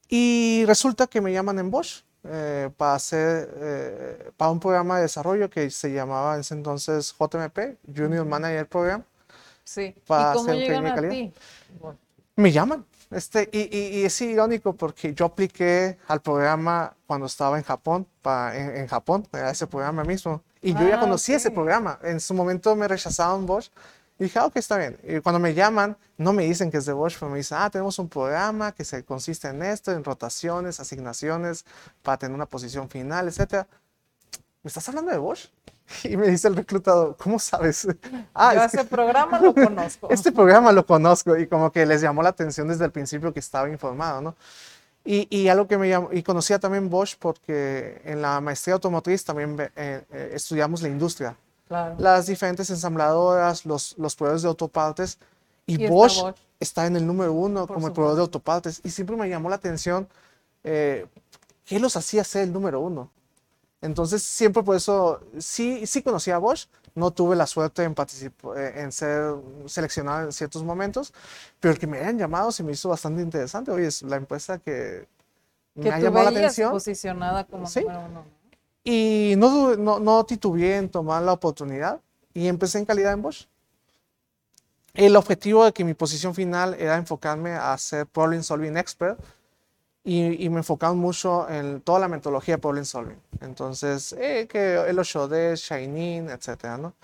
[0.08, 5.02] Y resulta que me llaman en Bosch eh, para hacer, eh, para un programa de
[5.02, 9.02] desarrollo que se llamaba en ese entonces JMP, Junior Manager Program.
[9.64, 9.94] Sí.
[10.06, 11.32] para ¿Y cómo hacer llegan a de ti?
[12.36, 12.84] Me llaman.
[13.10, 18.06] Este, y, y, y es irónico porque yo apliqué al programa cuando estaba en Japón,
[18.22, 20.42] pa- en, en Japón, a ese programa mismo.
[20.64, 21.54] Y yo ya Ah, conocía ese ok.
[21.54, 21.98] programa.
[22.02, 23.68] En su momento me rechazaron Bosch.
[24.18, 24.96] Y dije, ah, ok, está bien.
[25.02, 27.68] Y cuando me llaman, no me dicen que es de Bosch, pero me dicen, ah,
[27.68, 31.64] tenemos un programa que se consiste en esto, en rotaciones, asignaciones,
[32.02, 33.66] para tener una posición final, etcétera.
[34.62, 35.48] ¿Me estás hablando de Bosch?
[36.04, 37.86] Y me dice el reclutador, ¿cómo sabes?
[38.34, 40.08] Ah, Yo es que- ese programa lo conozco.
[40.10, 43.40] este programa lo conozco y como que les llamó la atención desde el principio que
[43.40, 44.34] estaba informado, ¿no?
[45.04, 49.22] Y, y algo que me llamó, y conocía también Bosch porque en la maestría automotriz
[49.24, 51.36] también eh, eh, estudiamos la industria,
[51.68, 51.94] Claro.
[51.98, 55.18] las diferentes ensambladoras, los, los proveedores de autopartes,
[55.66, 56.36] y, Y Bosch, Bosch.
[56.60, 59.48] está en el número uno Por como el proveedor de autopartes, y siempre me llamó
[59.50, 60.08] la atención
[60.62, 61.06] eh,
[61.66, 63.10] qué los hacía ser el número uno.
[63.84, 68.72] Entonces, siempre por eso, sí, sí conocía a Bosch, no tuve la suerte en, eh,
[68.76, 69.34] en ser
[69.66, 71.12] seleccionado en ciertos momentos,
[71.60, 73.70] pero el que me hayan llamado se me hizo bastante interesante.
[73.70, 75.06] Oye, es la empresa que
[75.74, 77.80] me Que ha tú llamado la atención posicionada como Sí.
[77.80, 78.08] número uno.
[78.22, 78.24] ¿no?
[78.84, 82.00] y no, no, no titubeé en tomar la oportunidad
[82.32, 83.46] y empecé en calidad en Bosch.
[84.94, 89.18] El objetivo de que mi posición final era enfocarme a ser problem solving expert
[90.04, 93.18] y, y me enfocaba mucho en toda la metodología de problem solving.
[93.40, 96.94] Entonces, eh, que el 8D, Shining, etcétera, ¿no?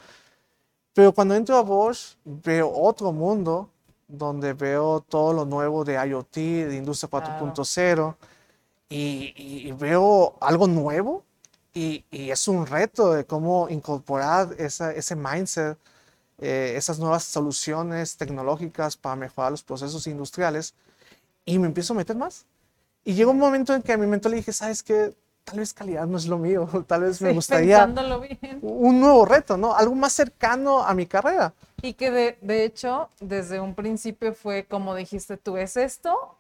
[0.94, 3.70] Pero cuando entro a Bosch, veo otro mundo
[4.08, 6.34] donde veo todo lo nuevo de IoT,
[6.66, 7.26] de Industria Claro.
[7.38, 8.16] 4.0
[8.88, 11.22] y, y- y veo algo nuevo
[11.72, 15.78] y, y es un reto de cómo incorporar esa- ese mindset,
[16.38, 20.74] eh, esas nuevas soluciones tecnológicas para mejorar los procesos industriales
[21.44, 22.46] y me empiezo a meter más.
[23.04, 25.14] Y llegó un momento en que a mi mentor le dije, ¿sabes qué?
[25.44, 28.58] Tal vez calidad no es lo mío, tal vez me Sí, gustaría pensándolo bien.
[28.62, 29.74] un nuevo reto, ¿no?
[29.74, 31.52] Algo más cercano a mi carrera.
[31.82, 36.36] Y que de, de hecho, desde un principio fue como dijiste tú, ¿es esto?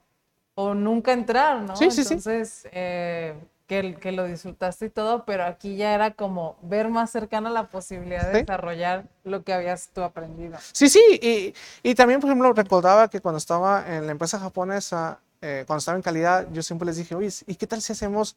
[0.54, 1.74] O nunca entrar, ¿no?
[1.74, 2.14] Sí, sí, sí.
[2.14, 3.34] Entonces, eh,
[3.66, 7.68] que, que lo disfrutaste y todo, pero aquí ya era como ver más cercana la
[7.68, 8.40] posibilidad de Sí.
[8.40, 10.58] desarrollar lo que habías tú aprendido.
[10.72, 11.54] Sí, sí, y,
[11.88, 15.96] y también, por ejemplo, recordaba que cuando estaba en la empresa japonesa, eh, cuando estaba
[15.96, 18.36] en calidad, yo siempre les dije, oye, ¿y qué tal si hacemos,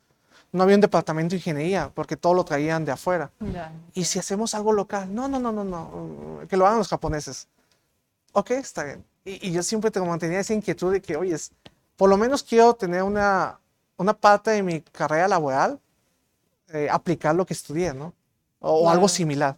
[0.51, 3.31] no había un departamento de ingeniería, porque todo lo traían de afuera?
[3.39, 3.71] Ya.
[3.93, 5.13] ¿Y si hacemos algo local?
[5.13, 5.85] No, no, no, no, no,
[6.43, 7.47] mm, que lo hagan los japoneses.
[8.31, 9.05] Ok, está bien.
[9.25, 11.37] Y, y yo siempre te mantenía esa inquietud de que, oye,
[11.95, 13.59] por lo menos quiero tener una,
[13.97, 15.79] una parte de mi carrera laboral,
[16.69, 18.13] eh, aplicar lo que estudié, ¿no?
[18.59, 19.57] O, o algo similar.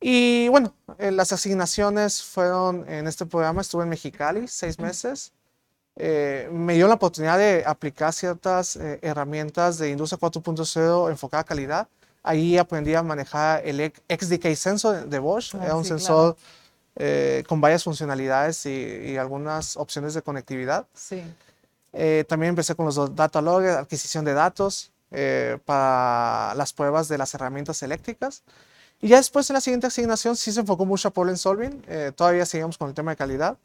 [0.00, 5.32] Y bueno, eh, las asignaciones fueron en este programa, estuve en Mexicali seis meses.
[5.96, 11.44] Eh, me dio la oportunidad de aplicar ciertas eh, herramientas de industria 4.0 enfocada a
[11.44, 11.88] calidad.
[12.22, 15.54] Ahí aprendí a manejar el XDK sensor de Bosch.
[15.54, 16.36] Ah, Era un sí, sensor
[16.96, 20.86] eh, con varias funcionalidades y, y algunas opciones de conectividad.
[20.94, 21.22] Sí.
[22.28, 24.92] También empecé con los data loggers, adquisición de datos
[25.64, 28.44] para las pruebas de las herramientas eléctricas.
[29.00, 31.82] Y ya después en la siguiente asignación sí se enfocó mucho a problem solving.
[32.14, 33.58] todavía seguimos con el tema de calidad.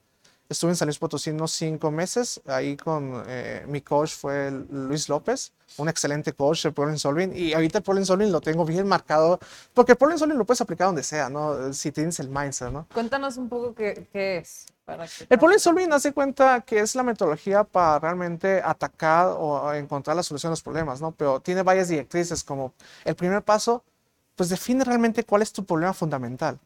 [0.48, 2.40] Estuve en San Luis Potosí unos cinco meses.
[2.46, 7.36] Ahí con eh, mi coach fue Luis López, un excelente coach de problem solving.
[7.36, 9.40] Y ahorita el problem solving lo tengo bien marcado,
[9.74, 11.74] porque el problem solving lo puedes aplicar donde sea, ¿no?
[11.74, 12.86] Si tienes el mindset, ¿no?
[12.94, 14.68] Cuéntanos un poco qué, qué es.
[14.86, 19.74] Para que El problem solving hace cuenta que es la metodología para realmente atacar o
[19.74, 21.12] encontrar la solución a los problemas, ¿no?
[21.12, 22.72] Pero tiene varias directrices, como
[23.04, 23.84] el primer paso,
[24.36, 26.60] pues define realmente cuál es tu problema fundamental.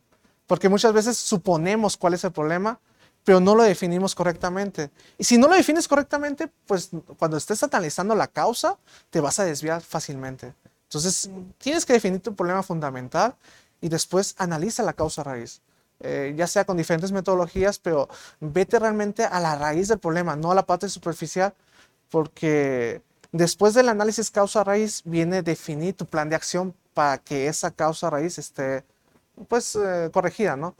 [0.48, 2.78] Porque muchas veces suponemos cuál es el problema,
[3.23, 4.91] pero no lo definimos correctamente.
[5.17, 8.77] Y si no lo defines correctamente, pues cuando estés analizando la causa,
[9.10, 10.53] te vas a desviar fácilmente.
[10.84, 11.29] Entonces,
[11.60, 13.36] tienes que definir tu problema fundamental
[13.82, 15.62] y después analiza la causa raíz.
[16.01, 18.08] Eh, ya sea con diferentes metodologías, pero
[18.39, 21.53] vete realmente a la raíz del problema, no a la parte superficial,
[22.10, 23.01] porque
[23.32, 28.10] después del análisis causa raíz viene definir tu plan de acción para que esa causa
[28.10, 28.86] raíz esté,
[29.49, 30.75] pues, eh, corregida, ¿no?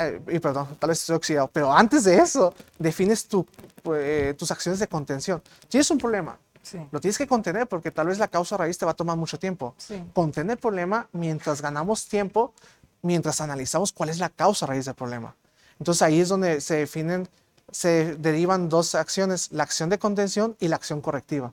[0.00, 3.46] Eh, y perdón, tal vez estoy oxidado, pero antes de eso, defines tu,
[3.94, 5.42] eh, tus acciones de contención.
[5.68, 6.78] Tienes un problema, Sí.
[6.90, 9.38] lo tienes que contener porque tal vez la causa raíz te va a tomar mucho
[9.38, 9.74] tiempo.
[9.76, 10.02] Sí.
[10.14, 12.54] Contener el problema mientras ganamos tiempo,
[13.02, 15.34] mientras analizamos cuál es la causa raíz del problema.
[15.78, 17.28] Entonces ahí es donde se definen,
[17.70, 21.52] se derivan dos acciones, la acción de contención y la acción correctiva.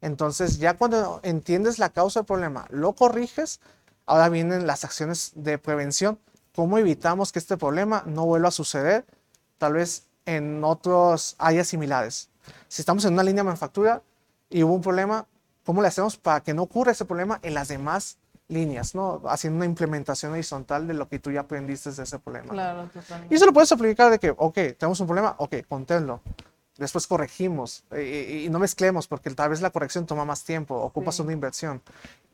[0.00, 3.60] Entonces ya cuando entiendes la causa del problema, lo corriges,
[4.06, 6.18] ahora vienen las acciones de prevención.
[6.54, 9.06] ¿Cómo evitamos que este problema no vuelva a suceder?
[9.56, 12.28] Tal vez en otras áreas similares.
[12.68, 14.02] Si estamos en una línea de manufactura
[14.50, 15.26] y hubo un problema,
[15.64, 18.94] ¿cómo le hacemos para que no ocurra ese problema en las demás líneas?
[18.94, 19.22] ¿no?
[19.28, 22.50] Haciendo una implementación horizontal de lo que tú ya aprendiste de ese problema.
[22.50, 23.34] Claro, totalmente.
[23.34, 26.20] Y eso lo puedes aplicar de que, ok, tenemos un problema, ok, conténlo.
[26.82, 31.16] Después corregimos y, y no mezclemos porque tal vez la corrección toma más tiempo, ocupas
[31.16, 31.22] Sí.
[31.22, 31.80] una inversión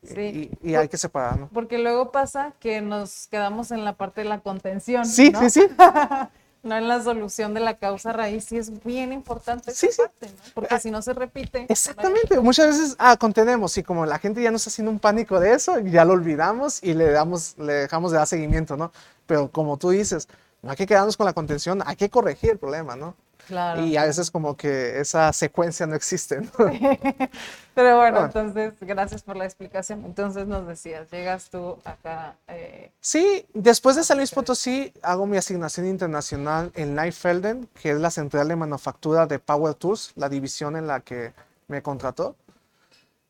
[0.03, 0.51] Sí.
[0.63, 1.49] y, y hay que separar, ¿no?
[1.53, 5.07] Porque luego pasa que nos quedamos en la parte de la contención.
[5.07, 5.41] Sí, ¿no?
[5.41, 5.67] sí, sí.
[6.63, 8.45] no en la solución de la causa raíz.
[8.45, 10.03] Sí es bien importante esa Sí, sí.
[10.03, 10.43] parte, ¿no?
[10.55, 11.67] Porque si no se repite.
[11.69, 15.39] Exactamente, muchas veces ah, contenemos y como la gente ya no está haciendo un pánico
[15.41, 18.93] de eso, ya lo olvidamos y le damos, le dejamos de dar seguimiento, ¿no?
[19.27, 20.29] Pero como tú dices,
[20.63, 23.15] no hay que quedarnos con la contención, hay que corregir el problema, ¿no?
[23.49, 23.83] Claro.
[23.85, 26.51] Y a veces como que esa secuencia no existe, ¿no?
[27.75, 28.25] Pero bueno, Ah.
[28.27, 30.05] entonces, gracias por la explicación.
[30.05, 32.37] Entonces nos decías, llegas tú acá.
[32.49, 37.99] eh, Sí, después de San Luis Potosí hago mi asignación internacional en Leifelden, que es
[37.99, 41.33] la central de manufactura de Power Tools, la división en la que
[41.69, 42.37] me contrató.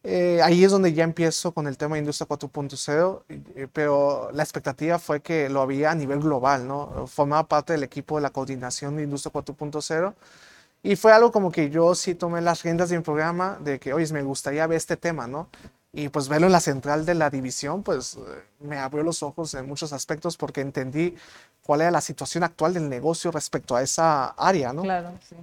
[0.04, 4.42] Eh, ahí es donde ya empiezo con el tema de Industria 4.0, eh, pero la
[4.42, 7.06] expectativa fue que lo había a nivel global, ¿no?
[7.08, 10.14] Formaba parte del equipo de la coordinación de Industria 4.0
[10.82, 13.92] y fue algo como que yo sí tomé las riendas de mi programa, de que,
[13.92, 15.48] oye, me gustaría ver este tema, ¿no?
[15.92, 18.18] Y pues verlo en la central de la división, pues
[18.60, 21.16] me abrió los ojos en muchos aspectos porque entendí
[21.64, 24.82] cuál era la situación actual del negocio respecto a esa área, ¿no?
[24.82, 25.34] Claro, sí.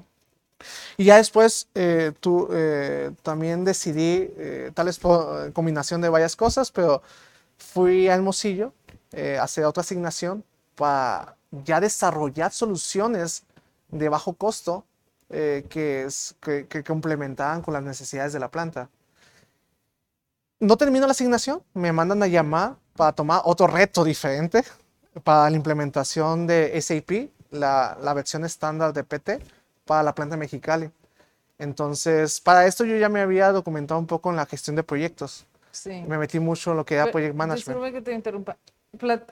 [0.97, 6.71] Y ya después eh, tú, eh, también decidí, eh, tal por combinación de varias cosas,
[6.71, 7.01] pero
[7.57, 8.73] fui a Hermosillo
[9.11, 10.43] eh, a hacer otra asignación
[10.75, 13.43] para ya desarrollar soluciones
[13.89, 14.85] de bajo costo
[15.29, 18.89] eh, que, es, que, que complementaban con las necesidades de la planta.
[20.59, 24.63] No termino la asignación, me mandan a llamar para tomar otro reto diferente
[25.23, 29.39] para la implementación de SAP, la, la versión estándar de PT
[29.86, 30.89] para la planta Mexicali.
[31.57, 35.45] Entonces, para esto yo ya me había documentado un poco en la gestión de proyectos.
[35.71, 36.03] Sí.
[36.07, 37.67] Me metí mucho en lo que era Pe- Project Management.
[37.67, 38.57] Disculpe que te interrumpa.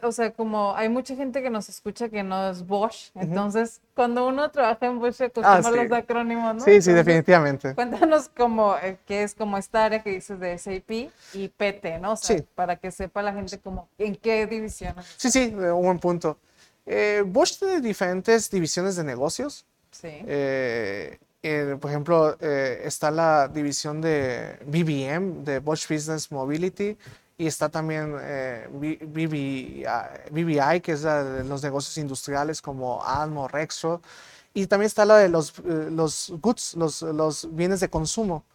[0.01, 4.27] O sea, como hay mucha gente que nos escucha que no es Bosch, entonces cuando
[4.27, 5.69] uno trabaja en Bosch se acostumbra Ah, sí.
[5.79, 6.59] a los acrónimos, ¿no?
[6.59, 7.73] Sí, sí, Entonces, definitivamente.
[7.73, 12.11] Cuéntanos como eh, qué es como esta área que dices de SAP y PT, ¿no?
[12.11, 12.45] O sea, Sí.
[12.55, 15.05] para que sepa la gente como en qué divisiones.
[15.15, 16.37] Sí, sí, eh, un buen punto.
[16.85, 19.65] Eh, Bosch tiene diferentes divisiones de negocios.
[19.93, 20.09] Sí.
[20.11, 26.97] Eh, eh, por ejemplo, eh, está la división de BBM, de Bosch Business Mobility,
[27.37, 34.01] y está también eh, BBI, que es la de los negocios industriales como Almo, Rexro,
[34.53, 38.45] y también está la de los, los goods, los, los bienes de consumo,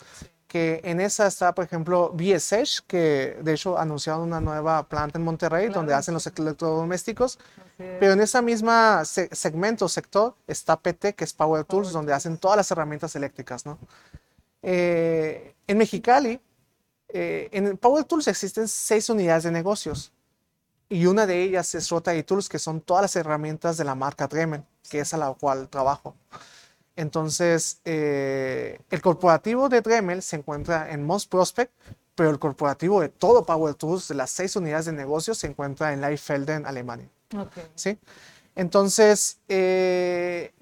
[0.48, 5.24] que en esa está, por ejemplo, BSH, que de hecho anunciaron una nueva planta en
[5.24, 7.38] Monterrey, donde Claro, hacen los electrodomésticos,
[7.76, 12.38] pero en esa misma se- segmento, sector, está PT, que es Power Tools, donde hacen
[12.38, 13.78] todas las herramientas eléctricas, ¿no?
[14.62, 16.40] Eh, en Mexicali,
[17.10, 20.12] eh, en Power Tools existen seis unidades de negocios
[20.88, 24.26] y una de ellas es Rotary Tools, que son todas las herramientas de la marca
[24.26, 26.16] Dremel, que es a la cual trabajo.
[26.98, 31.72] Entonces, eh, el corporativo de Dremel se encuentra en Mons Prospect,
[32.16, 35.92] pero el corporativo de todo Power Tools, de las seis unidades de negocios, se encuentra
[35.92, 37.08] en Leifelden, Alemania.
[37.36, 37.52] Ok.
[37.76, 37.96] ¿sí?
[38.56, 40.52] Entonces, eh,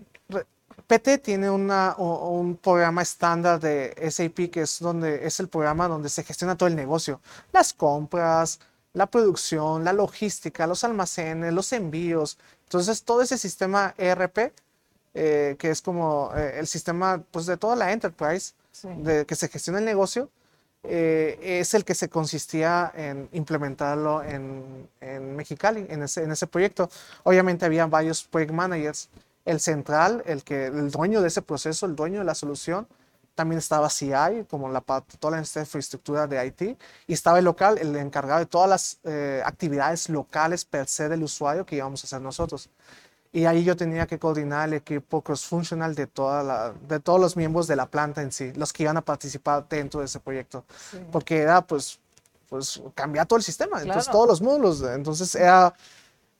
[0.86, 5.88] PT tiene una- o- un programa estándar de SAP que es, donde, es el programa
[5.88, 7.20] donde se gestiona todo el negocio,
[7.50, 8.60] las compras,
[8.92, 12.38] la producción, la logística, los almacenes, los envíos.
[12.64, 14.52] Entonces, todo ese sistema ERP,
[15.16, 18.88] eh, que es como eh, el sistema pues, de toda la enterprise, Sí.
[18.98, 20.28] de que se gestiona el negocio,
[20.82, 26.46] eh, es el que se consistía en implementarlo en, en Mexicali, en ese, en ese
[26.46, 26.90] proyecto.
[27.24, 29.08] Obviamente había varios project managers.
[29.46, 32.86] El central, el, que, el dueño de ese proceso, el dueño de la solución,
[33.34, 37.96] también estaba CI, como la, toda la infraestructura de IT, y estaba el local, el
[37.96, 42.20] encargado de todas las eh, actividades locales per se del usuario que íbamos a hacer
[42.20, 42.68] nosotros.
[43.32, 47.36] Y ahí yo tenía que coordinar el equipo cross-functional de, toda la, de todos los
[47.36, 50.64] miembros de la planta en sí, los que iban a participar dentro de ese proyecto.
[50.90, 50.98] Sí.
[51.12, 51.98] Porque era, pues,
[52.48, 54.18] pues, cambiar todo el sistema, entonces Claro.
[54.18, 54.82] todos los módulos.
[54.82, 55.74] Entonces era,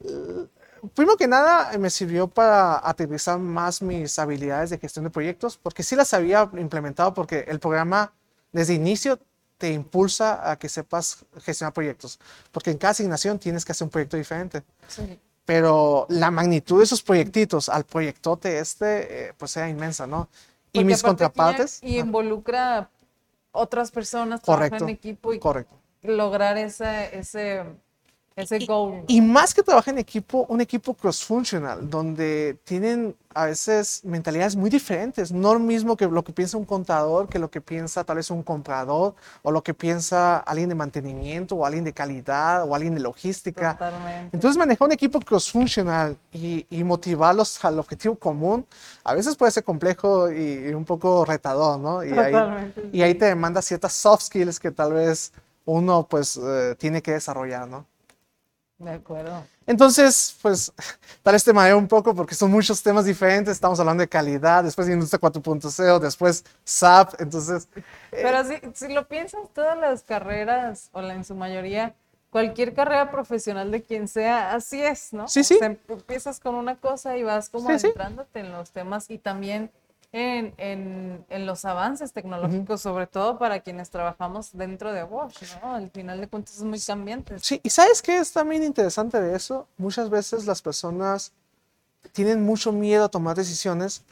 [0.04, 0.46] eh,
[0.94, 5.82] primero que nada, me sirvió para aterrizar más mis habilidades de gestión de proyectos, porque
[5.82, 8.12] sí las había implementado, porque el programa
[8.52, 9.18] desde inicio
[9.58, 12.18] te impulsa a que sepas gestionar proyectos,
[12.52, 15.18] porque en cada asignación tienes que hacer un proyecto diferente Sí.
[15.46, 20.28] Pero la magnitud de esos proyectitos al proyectote este, eh, pues era inmensa, ¿no?
[20.72, 22.90] Y mis contrapartes, Y involucra
[23.52, 25.74] otras personas, trabajar correcto, en equipo y correcto.
[26.02, 27.64] lograr ese, ese
[28.36, 29.02] ese y, goal.
[29.08, 34.68] y más que trabajar en equipo, un equipo cross-functional, donde tienen a veces mentalidades muy
[34.68, 35.32] diferentes.
[35.32, 38.30] No lo mismo que lo que piensa un contador, que lo que piensa tal vez
[38.30, 42.94] un comprador, o lo que piensa alguien de mantenimiento, o alguien de calidad, o alguien
[42.94, 43.72] de logística.
[43.72, 44.36] Totalmente.
[44.36, 48.66] Entonces manejar un equipo cross-functional y, y motivarlos al objetivo común,
[49.02, 52.04] a veces puede ser complejo y, y un poco retador, ¿no?
[52.04, 55.32] Y ahí, Totalmente, y ahí te demanda ciertas soft skills que tal vez
[55.64, 57.86] uno pues eh, tiene que desarrollar, ¿no?
[58.78, 59.42] De acuerdo.
[59.66, 60.70] Entonces, pues,
[61.22, 63.52] tal vez te mareo un poco porque son muchos temas diferentes.
[63.54, 67.20] Estamos hablando de calidad, después de Industria 4.0, después SAP.
[67.20, 67.68] Entonces,
[68.10, 71.94] Pero si, si lo piensas, todas las carreras, o la, en su mayoría,
[72.30, 75.26] cualquier carrera profesional de quien sea, así es, ¿no?
[75.26, 75.56] Sí, O sí.
[75.58, 77.86] sea, empiezas con una cosa y vas como Sí, sí.
[77.86, 79.70] adentrándote en los temas y también
[80.16, 85.74] en, en, en los avances tecnológicos, sobre todo para quienes trabajamos dentro de Bosch, ¿no?
[85.74, 87.38] Al final de cuentas es muy cambiante.
[87.38, 89.68] sí, y ¿sabes qué es también interesante de eso?
[89.76, 91.32] Muchas veces las personas
[92.12, 94.04] tienen mucho miedo a tomar decisiones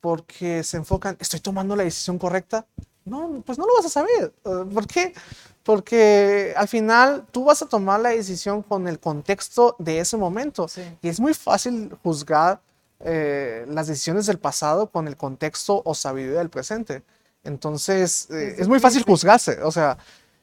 [0.00, 2.66] porque se enfocan, ¿estoy tomando la decisión correcta?
[3.04, 4.32] No, pues no lo vas a saber.
[4.44, 5.14] Eh, ¿Por qué?
[5.62, 10.66] Porque al final tú vas a tomar la decisión con el contexto de ese momento.
[10.66, 10.82] Sí.
[11.02, 12.60] Y es muy fácil juzgar
[13.00, 17.02] eh, las decisiones del pasado con el contexto o sabiduría del presente.
[17.44, 19.62] Entonces, eh, es muy fácil juzgarse.
[19.62, 19.96] O sea,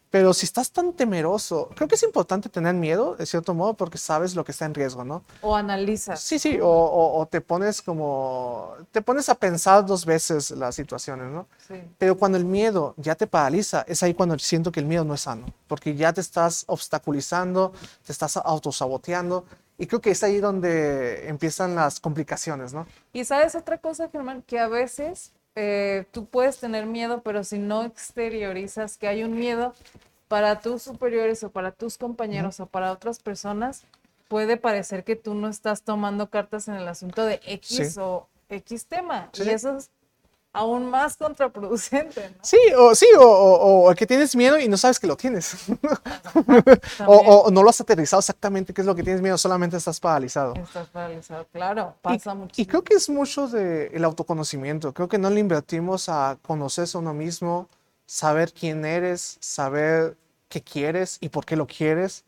[0.09, 3.97] pero si estás tan temeroso, creo que es importante tener miedo, de cierto modo, porque
[3.97, 5.21] sabes lo que está en riesgo, ¿no?
[5.41, 6.21] O analizas.
[6.21, 10.75] Sí, sí, o, o- o te pones como, te pones a pensar dos veces las
[10.75, 11.45] situaciones, ¿no?
[11.67, 11.75] Sí.
[11.97, 15.13] Pero cuando el miedo ya te paraliza, es ahí cuando siento que el miedo no
[15.13, 17.73] es sano, porque ya te estás obstaculizando,
[18.05, 19.43] te estás autosaboteando,
[19.77, 22.87] y creo que es ahí donde empiezan las complicaciones, ¿no?
[23.13, 27.59] Y sabes otra cosa, Germán, que a veces eh, tú puedes tener miedo, pero si
[27.59, 29.73] no exteriorizas que hay un miedo
[30.27, 33.83] para tus superiores o para tus compañeros o para otras personas,
[34.27, 37.99] puede parecer que tú no estás tomando cartas en el asunto de X Sí.
[37.99, 39.29] o X tema.
[39.33, 39.43] Sí.
[39.43, 39.89] Y eso es
[40.53, 42.35] aún más contraproducente, ¿no?
[42.41, 45.55] Sí, o sí, o, o- o que tienes miedo y no sabes que lo tienes,
[47.05, 47.13] o,
[47.45, 50.53] o- no lo has aterrizado exactamente qué es lo que tienes miedo, solamente estás paralizado.
[50.55, 51.45] estás paralizado.
[51.51, 52.67] Claro, Y- pasa y, muchísimo.
[52.69, 54.93] creo que es mucho del autoconocimiento.
[54.93, 57.67] Creo que no le invertimos a conocerse a uno mismo,
[58.05, 60.15] saber quién eres, saber
[60.49, 62.23] qué quieres y por qué lo quieres,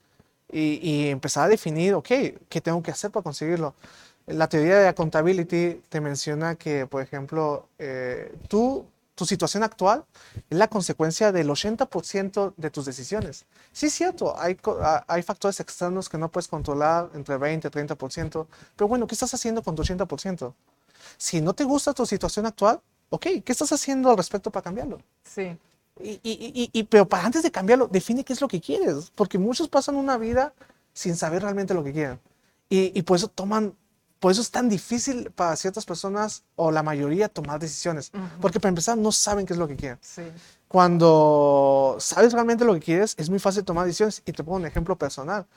[0.52, 2.08] y, y empezar a definir, ok,
[2.50, 3.74] ¿qué tengo que hacer para conseguirlo?
[4.30, 10.06] La teoría de accountability te menciona que, por ejemplo, eh, tú, tu situación actual
[10.50, 13.46] es la consecuencia del 80% de tus decisiones.
[13.72, 14.58] Sí es cierto, hay,
[15.08, 19.34] hay factores externos que no puedes controlar, entre 20 y 30%, pero bueno, ¿qué estás
[19.34, 20.54] haciendo con tu 80%?
[21.18, 25.00] Si no te gusta tu situación actual, ok, ¿qué estás haciendo al respecto para cambiarlo?
[25.24, 25.58] Sí,
[26.02, 29.12] Y, y- y- y- pero para antes de cambiarlo, define qué es lo que quieres,
[29.16, 30.54] porque muchos pasan una vida
[30.94, 32.20] sin saber realmente lo que quieren.
[32.70, 33.74] Y, y por eso toman,
[34.20, 38.12] por eso es tan difícil para ciertas personas o la mayoría tomar decisiones,
[38.42, 39.98] porque para empezar no saben qué es lo que quieren.
[40.02, 40.24] sí.
[40.70, 44.22] Cuando sabes realmente lo que quieres, es muy fácil tomar decisiones.
[44.24, 45.48] Y te pongo un ejemplo personal.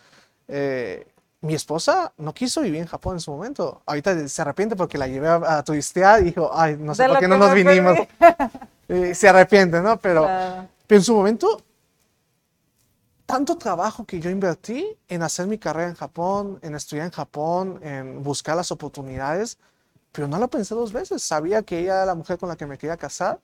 [0.49, 1.07] Eh,
[1.43, 3.83] mi esposa no quiso vivir en Japón en su momento.
[3.85, 7.09] Ahorita se arrepiente porque la llevé a, a turistear y dijo, ay, no sé De
[7.11, 7.99] por qué no nos vinimos.
[8.89, 9.97] Eh, se arrepiente, ¿no?
[9.99, 10.29] Pero,
[10.87, 11.63] pero en su momento,
[13.33, 17.81] tanto trabajo que yo invertí en hacer mi carrera en Japón, en estudiar en Japón,
[17.83, 19.57] en buscar las oportunidades,
[20.13, 21.23] pero no lo pensé dos veces.
[21.23, 23.41] Sabía que ella era la mujer con la que me quería casar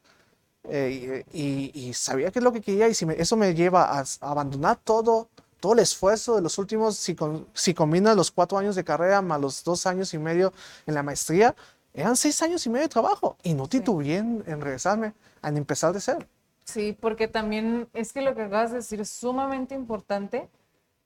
[0.65, 3.55] eh, y, y- y sabía qué es lo que quería y si me- eso me
[3.55, 5.29] lleva a, a abandonar todo,
[5.61, 9.23] todo el esfuerzo de los últimos, si, con- si combinas los cuatro años de carrera
[9.23, 10.53] más los dos años y medio
[10.87, 11.55] en la maestría,
[11.95, 15.93] eran seis años y medio de trabajo y no titubeé en, en regresarme, en empezar
[15.95, 16.27] de cero.
[16.69, 20.51] Sí, porque también es que lo que acabas de decir es sumamente importante,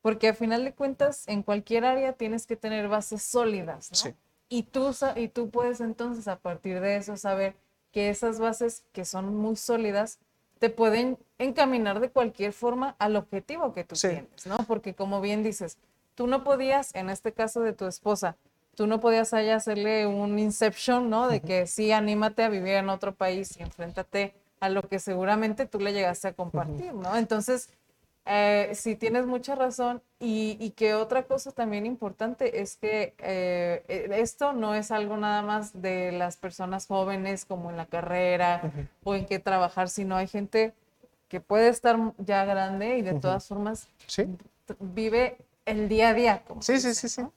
[0.00, 3.96] porque a final de cuentas en cualquier área tienes que tener bases sólidas, ¿no?
[3.96, 4.14] Sí.
[4.48, 7.54] Y tú, y tú puedes entonces a partir de eso saber
[7.92, 10.18] que esas bases que son muy sólidas
[10.58, 14.08] te pueden encaminar de cualquier forma al objetivo que tú Sí.
[14.08, 14.56] tienes, ¿no?
[14.66, 15.78] Porque como bien dices,
[16.16, 18.36] tú no podías, en este caso de tu esposa,
[18.74, 21.28] tú no podías allá hacerle un inception, ¿no?
[21.28, 25.66] De que sí, anímate a vivir en otro país y enfréntate a lo que seguramente
[25.66, 27.16] tú le llegaste a compartir, ¿no?
[27.16, 27.68] Entonces,
[28.26, 34.08] eh, sí tienes mucha razón y, y que otra cosa también importante es que eh,
[34.12, 38.70] esto no es algo nada más de las personas jóvenes como en la carrera
[39.02, 40.72] o en qué trabajar, sino hay gente
[41.26, 44.26] que puede estar ya grande y de todas formas Sí,
[44.78, 46.42] vive el día a día.
[46.46, 47.08] como sí, sí, sí.
[47.08, 47.22] sí.
[47.22, 47.32] ¿no?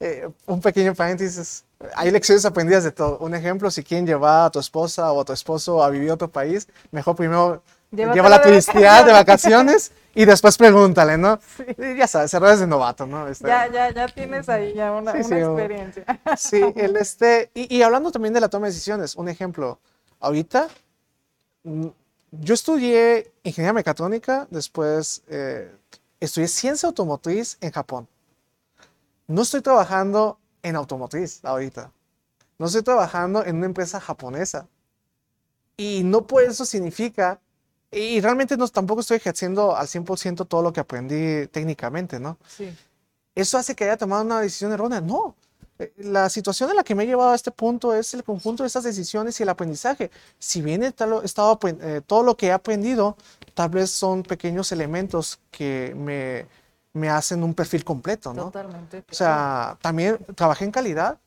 [0.00, 1.64] Eh, un pequeño paréntesis.
[1.94, 3.18] Hay lecciones aprendidas de todo.
[3.18, 6.14] Un ejemplo, si quieren llevar a tu esposa o a tu esposo a vivir a
[6.14, 11.38] otro país, mejor primero Llévatelo llévala a de vacaciones Y después pregúntale, ¿no?
[11.78, 13.28] Y ya sabes, errores de novato, ¿no?
[13.28, 16.04] Este, Ya, ya, ya tienes ahí ya una, Sí, una sí, experiencia.
[16.36, 19.78] Sí, el este, y, y hablando también de la toma de decisiones, un ejemplo,
[20.20, 20.68] ahorita
[21.64, 21.86] mm,
[22.32, 25.70] yo estudié ingeniería mecatrónica, después eh,
[26.18, 28.08] estudié ciencia automotriz en Japón.
[29.26, 31.92] No estoy trabajando en automotriz ahorita,
[32.58, 34.66] no estoy trabajando en una empresa japonesa.
[35.76, 37.40] Y no por eso significa,
[37.90, 42.38] y realmente no, tampoco estoy ejerciendo al 100% todo lo que aprendí técnicamente, ¿no?
[42.46, 42.74] Sí,
[43.34, 45.02] ¿Eso hace que haya tomado una decisión errónea?
[45.02, 45.36] No.
[45.78, 48.62] Eh, La situación en la que me he llevado a este punto es el conjunto
[48.62, 50.10] de esas decisiones y el aprendizaje.
[50.38, 53.16] Si bien he estado eh, todo lo que he aprendido,
[53.52, 56.46] tal vez son pequeños elementos que me,
[56.96, 58.44] me hacen un perfil completo, ¿no?
[58.44, 59.04] totalmente.
[59.10, 61.18] O sea, también trabajé en calidad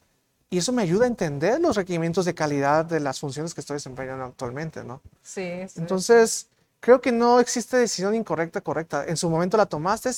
[0.50, 3.76] y eso me ayuda a entender los requerimientos de calidad de las funciones que estoy
[3.76, 5.02] desempeñando actualmente, ¿no?
[5.22, 5.80] Sí, sí.
[5.80, 6.48] Entonces,
[6.80, 9.06] creo que no existe decisión incorrecta, correcta.
[9.06, 10.10] En su momento la tomaste.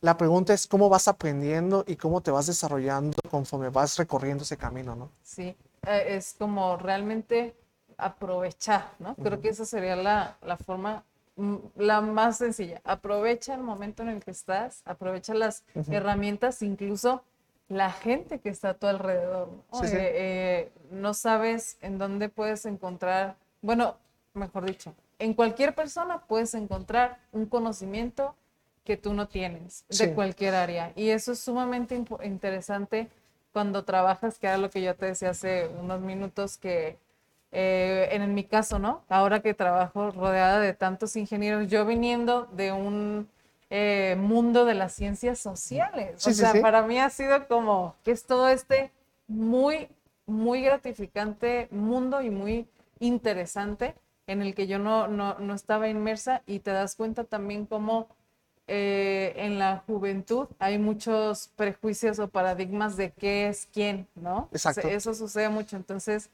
[0.00, 4.56] La pregunta es cómo vas aprendiendo y cómo te vas desarrollando conforme vas recorriendo ese
[4.56, 5.10] camino, ¿no?
[5.22, 7.56] Sí, eh, es como realmente
[7.96, 9.16] aprovechar, ¿no?
[9.16, 11.04] Creo que esa sería la, la forma,
[11.76, 12.80] la más sencilla.
[12.84, 17.22] Aprovecha el momento en el que estás, aprovecha las herramientas, incluso
[17.68, 19.48] la gente que está a tu alrededor.
[19.72, 19.78] ¿no?
[19.80, 19.96] Sí, sí.
[19.96, 23.96] Eh, eh, no sabes en dónde puedes encontrar, bueno,
[24.34, 28.34] mejor dicho, en cualquier persona puedes encontrar un conocimiento
[28.84, 30.92] que tú no tienes de cualquier área.
[30.96, 33.10] Y eso es sumamente interesante
[33.52, 36.96] cuando trabajas, que era lo que yo te decía hace unos minutos, que
[37.52, 39.02] eh, en, mi caso, ¿no?
[39.08, 43.28] Ahora que trabajo rodeada de tantos ingenieros, yo viniendo de un
[43.70, 46.14] eh, mundo de las ciencias sociales.
[46.16, 46.60] Sí, o sea, sí.
[46.60, 48.92] para mí ha sido como que es todo este
[49.26, 49.88] muy,
[50.26, 52.66] muy gratificante mundo y muy
[53.00, 53.94] interesante
[54.26, 58.08] en el que yo no, no, no estaba inmersa y te das cuenta también cómo
[58.70, 64.50] eh, en la juventud hay muchos prejuicios o paradigmas de qué es quién, ¿no?
[64.52, 64.86] Exacto.
[64.86, 65.76] Eso sucede mucho.
[65.76, 66.28] Entonces,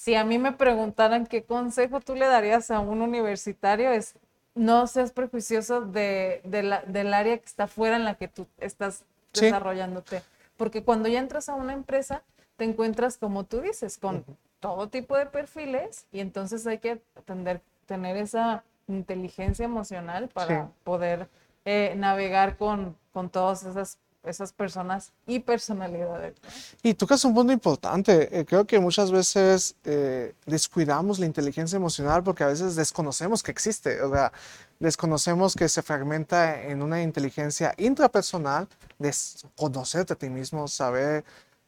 [0.00, 4.14] si a mí me preguntaran qué consejo tú le darías a un universitario, es
[4.54, 8.46] no seas prejuicioso de, de la- del área que está fuera en la que tú
[8.56, 9.42] estás Sí.
[9.44, 10.22] desarrollándote.
[10.56, 12.22] Porque cuando ya entras a una empresa,
[12.56, 14.24] te encuentras, como tú dices, con
[14.58, 20.72] todo tipo de perfiles y entonces hay que atender, tener esa inteligencia emocional para Sí.
[20.82, 21.28] poder
[21.66, 26.34] eh, navegar con, con todas esas, esas personas y personalidades.
[26.82, 28.40] Y tocas un punto importante.
[28.40, 33.50] Eh, creo que muchas veces eh, descuidamos la inteligencia emocional porque a veces desconocemos que
[33.50, 34.02] existe.
[34.02, 34.32] O sea,
[34.78, 38.68] desconocemos que se fragmenta en una inteligencia intrapersonal
[38.98, 41.24] de s- conocerte a ti mismo, saber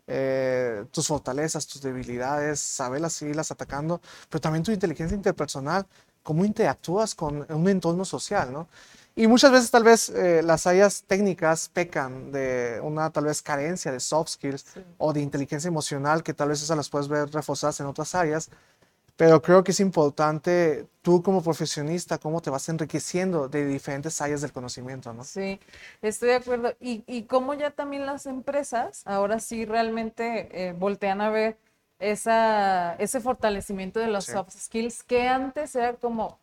[0.06, 5.86] eh, tus fortalezas, tus debilidades, saberlas seguirlas atacando, pero también tu inteligencia interpersonal,
[6.22, 8.68] cómo interactúas con un entorno social, ¿no?
[9.14, 13.92] Y muchas veces tal vez eh, las áreas técnicas pecan de una tal vez carencia
[13.92, 14.64] de soft skills
[14.98, 18.48] o de inteligencia emocional que tal vez esas las puedes ver reforzadas en otras áreas,
[19.16, 24.40] pero creo que es importante tú como profesionista cómo te vas enriqueciendo de diferentes áreas
[24.40, 25.24] del conocimiento, ¿no?
[25.24, 25.60] Sí,
[26.00, 26.74] estoy de acuerdo.
[26.80, 31.58] Y, y cómo ya también las empresas ahora sí realmente eh, voltean a ver
[31.98, 34.32] esa, ese fortalecimiento de los Sí.
[34.32, 36.38] soft skills que antes era como,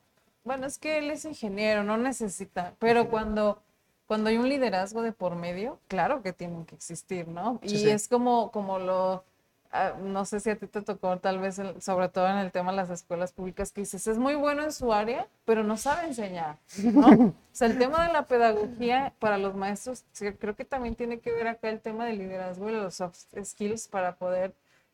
[0.49, 3.61] bueno, es que él es ingeniero, no necesita, pero cuando,
[4.07, 7.59] cuando hay un liderazgo de por medio, claro que tienen que existir, ¿no?
[7.61, 7.89] Sí, y sí.
[7.89, 9.23] es como, como lo,
[9.71, 12.51] ah, no sé si a ti te tocó tal vez, el- sobre todo en el
[12.51, 15.77] tema de las escuelas públicas, que dices, es muy bueno en su área, pero no
[15.77, 16.57] sabe enseñar,
[16.95, 17.07] ¿no?
[17.53, 20.03] O sea, el tema de la pedagogía para los maestros,
[20.39, 23.87] creo que también tiene que ver acá el tema del liderazgo y los soft skills
[23.87, 24.53] para poder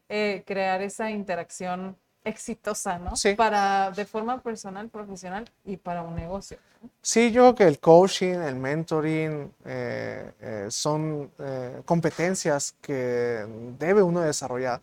[0.10, 1.96] eh, crear esa interacción
[2.26, 3.16] exitosa, ¿no?
[3.16, 3.36] Sí.
[3.36, 6.58] Para, de forma personal, profesional y para un negocio.
[7.02, 13.46] Sí, yo creo que el coaching, el mentoring eh, eh, son eh, competencias que
[13.80, 14.82] debe uno desarrollar.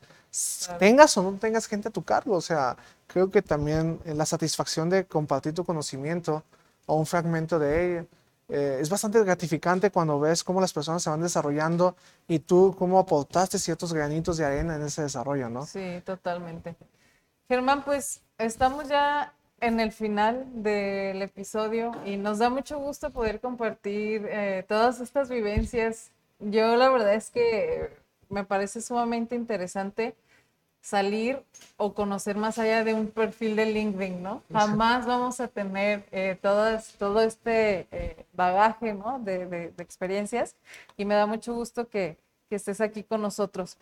[0.64, 0.78] Claro.
[0.78, 2.76] Tengas o no tengas gente a tu cargo, o sea,
[3.06, 6.42] creo que también eh, la satisfacción de compartir tu conocimiento
[6.86, 8.06] o un fragmento de ello
[8.48, 11.96] es bastante gratificante cuando ves cómo las personas se van desarrollando
[12.28, 15.64] y tú cómo aportaste ciertos granitos de arena en ese desarrollo, ¿no?
[15.64, 16.76] Sí, totalmente.
[17.52, 23.40] Germán, pues estamos ya en el final del episodio y nos da mucho gusto poder
[23.40, 26.10] compartir eh, todas estas vivencias.
[26.38, 27.90] Yo la verdad es que
[28.30, 30.16] me parece sumamente interesante
[30.80, 31.42] salir
[31.76, 34.42] o conocer más allá de un perfil de LinkedIn, ¿no?
[34.50, 39.18] Jamás vamos a tener eh, todas, todo este eh, bagaje, ¿no?
[39.18, 40.56] De, de- de experiencias
[40.96, 42.16] y me da mucho gusto que,
[42.48, 43.76] que estés aquí con nosotros.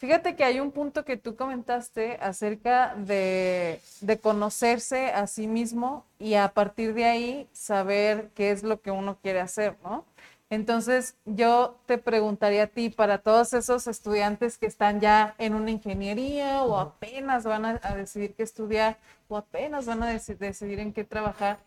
[0.00, 6.06] Fíjate que hay un punto que tú comentaste acerca de, de, conocerse a sí mismo
[6.18, 10.06] y a partir de ahí saber qué es lo que uno quiere hacer, ¿no?
[10.48, 15.70] Entonces, yo te preguntaría a ti, para todos esos estudiantes que están ya en una
[15.70, 18.96] ingeniería o apenas van a, decidir qué estudiar
[19.28, 21.58] o apenas van a decidir en qué trabajar,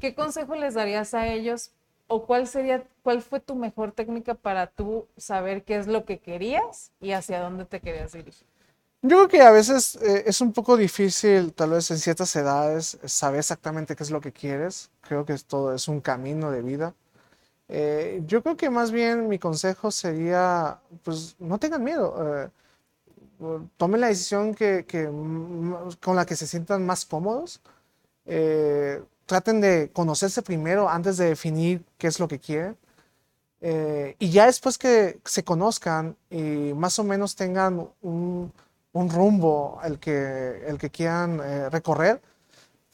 [0.00, 1.72] ¿qué consejo les darías a ellos
[2.08, 6.18] o cuál sería, cuál fue tu mejor técnica para tú saber qué es lo que
[6.18, 8.46] querías y hacia dónde te querías dirigir?
[9.02, 12.98] Yo creo que a veces eh, es un poco difícil, tal vez en ciertas edades,
[13.04, 14.90] saber exactamente qué es lo que quieres.
[15.00, 16.94] Creo que todo es un camino de vida.
[17.68, 22.16] Eh, yo creo que más bien mi consejo sería, pues no tengan miedo.
[22.42, 22.48] Eh,
[23.76, 24.84] tomen la decisión que,
[26.00, 27.60] con la que se sientan más cómodos
[29.26, 32.76] traten de conocerse primero antes de definir qué es lo que quieren.
[33.60, 38.52] Eh, y ya después que se conozcan y más o menos tengan un,
[38.94, 42.22] rumbo el que, el que quieran eh, recorrer,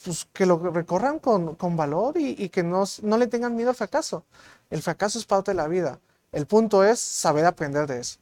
[0.03, 3.71] pues que lo recorran con, con valor y, y que no, no, le tengan miedo
[3.71, 4.25] al fracaso.
[4.71, 6.01] El fracaso es parte de la vida.
[6.33, 8.19] El punto es saber aprender de eso.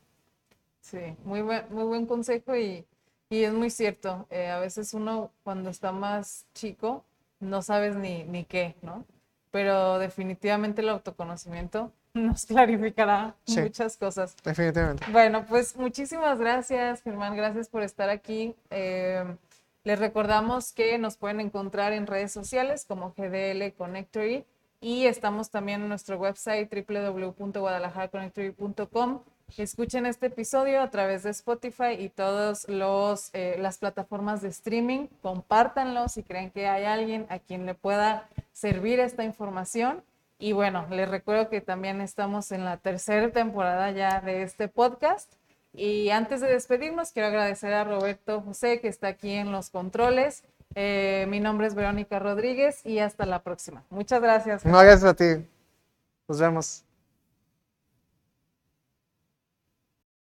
[0.81, 2.85] Sí, muy buen, muy buen consejo y,
[3.31, 4.27] y es muy cierto.
[4.31, 7.05] Eh, a veces uno cuando está más chico
[7.41, 9.07] no sabes ni, ni qué, ¿no?
[9.51, 14.37] Pero definitivamente el autoconocimiento nos clarificará muchas cosas.
[14.45, 15.05] Definitivamente.
[15.11, 17.37] Bueno, pues muchísimas gracias, Germán.
[17.37, 18.55] Gracias por estar aquí.
[18.71, 19.25] Eh,
[19.83, 24.45] les recordamos que nos pueden encontrar en redes sociales como GDL Connectory
[24.81, 29.21] y estamos también en nuestro website www.guadalajaraconnectory.com
[29.59, 35.09] escuchen este episodio a través de Spotify y todas eh, las plataformas de streaming.
[35.23, 40.03] Compártanlo si creen que hay alguien a quien le pueda servir esta información.
[40.39, 45.31] Y bueno, les recuerdo que también estamos en la tercera temporada ya de este podcast.
[45.73, 50.43] Y antes de despedirnos, quiero agradecer a Roberto José, que está aquí en los controles.
[50.75, 53.85] Eh, mi nombre es Verónica Rodríguez y hasta la próxima.
[53.91, 54.65] Muchas gracias.
[54.65, 55.47] No, gracias a ti.
[56.29, 56.85] Nos vemos.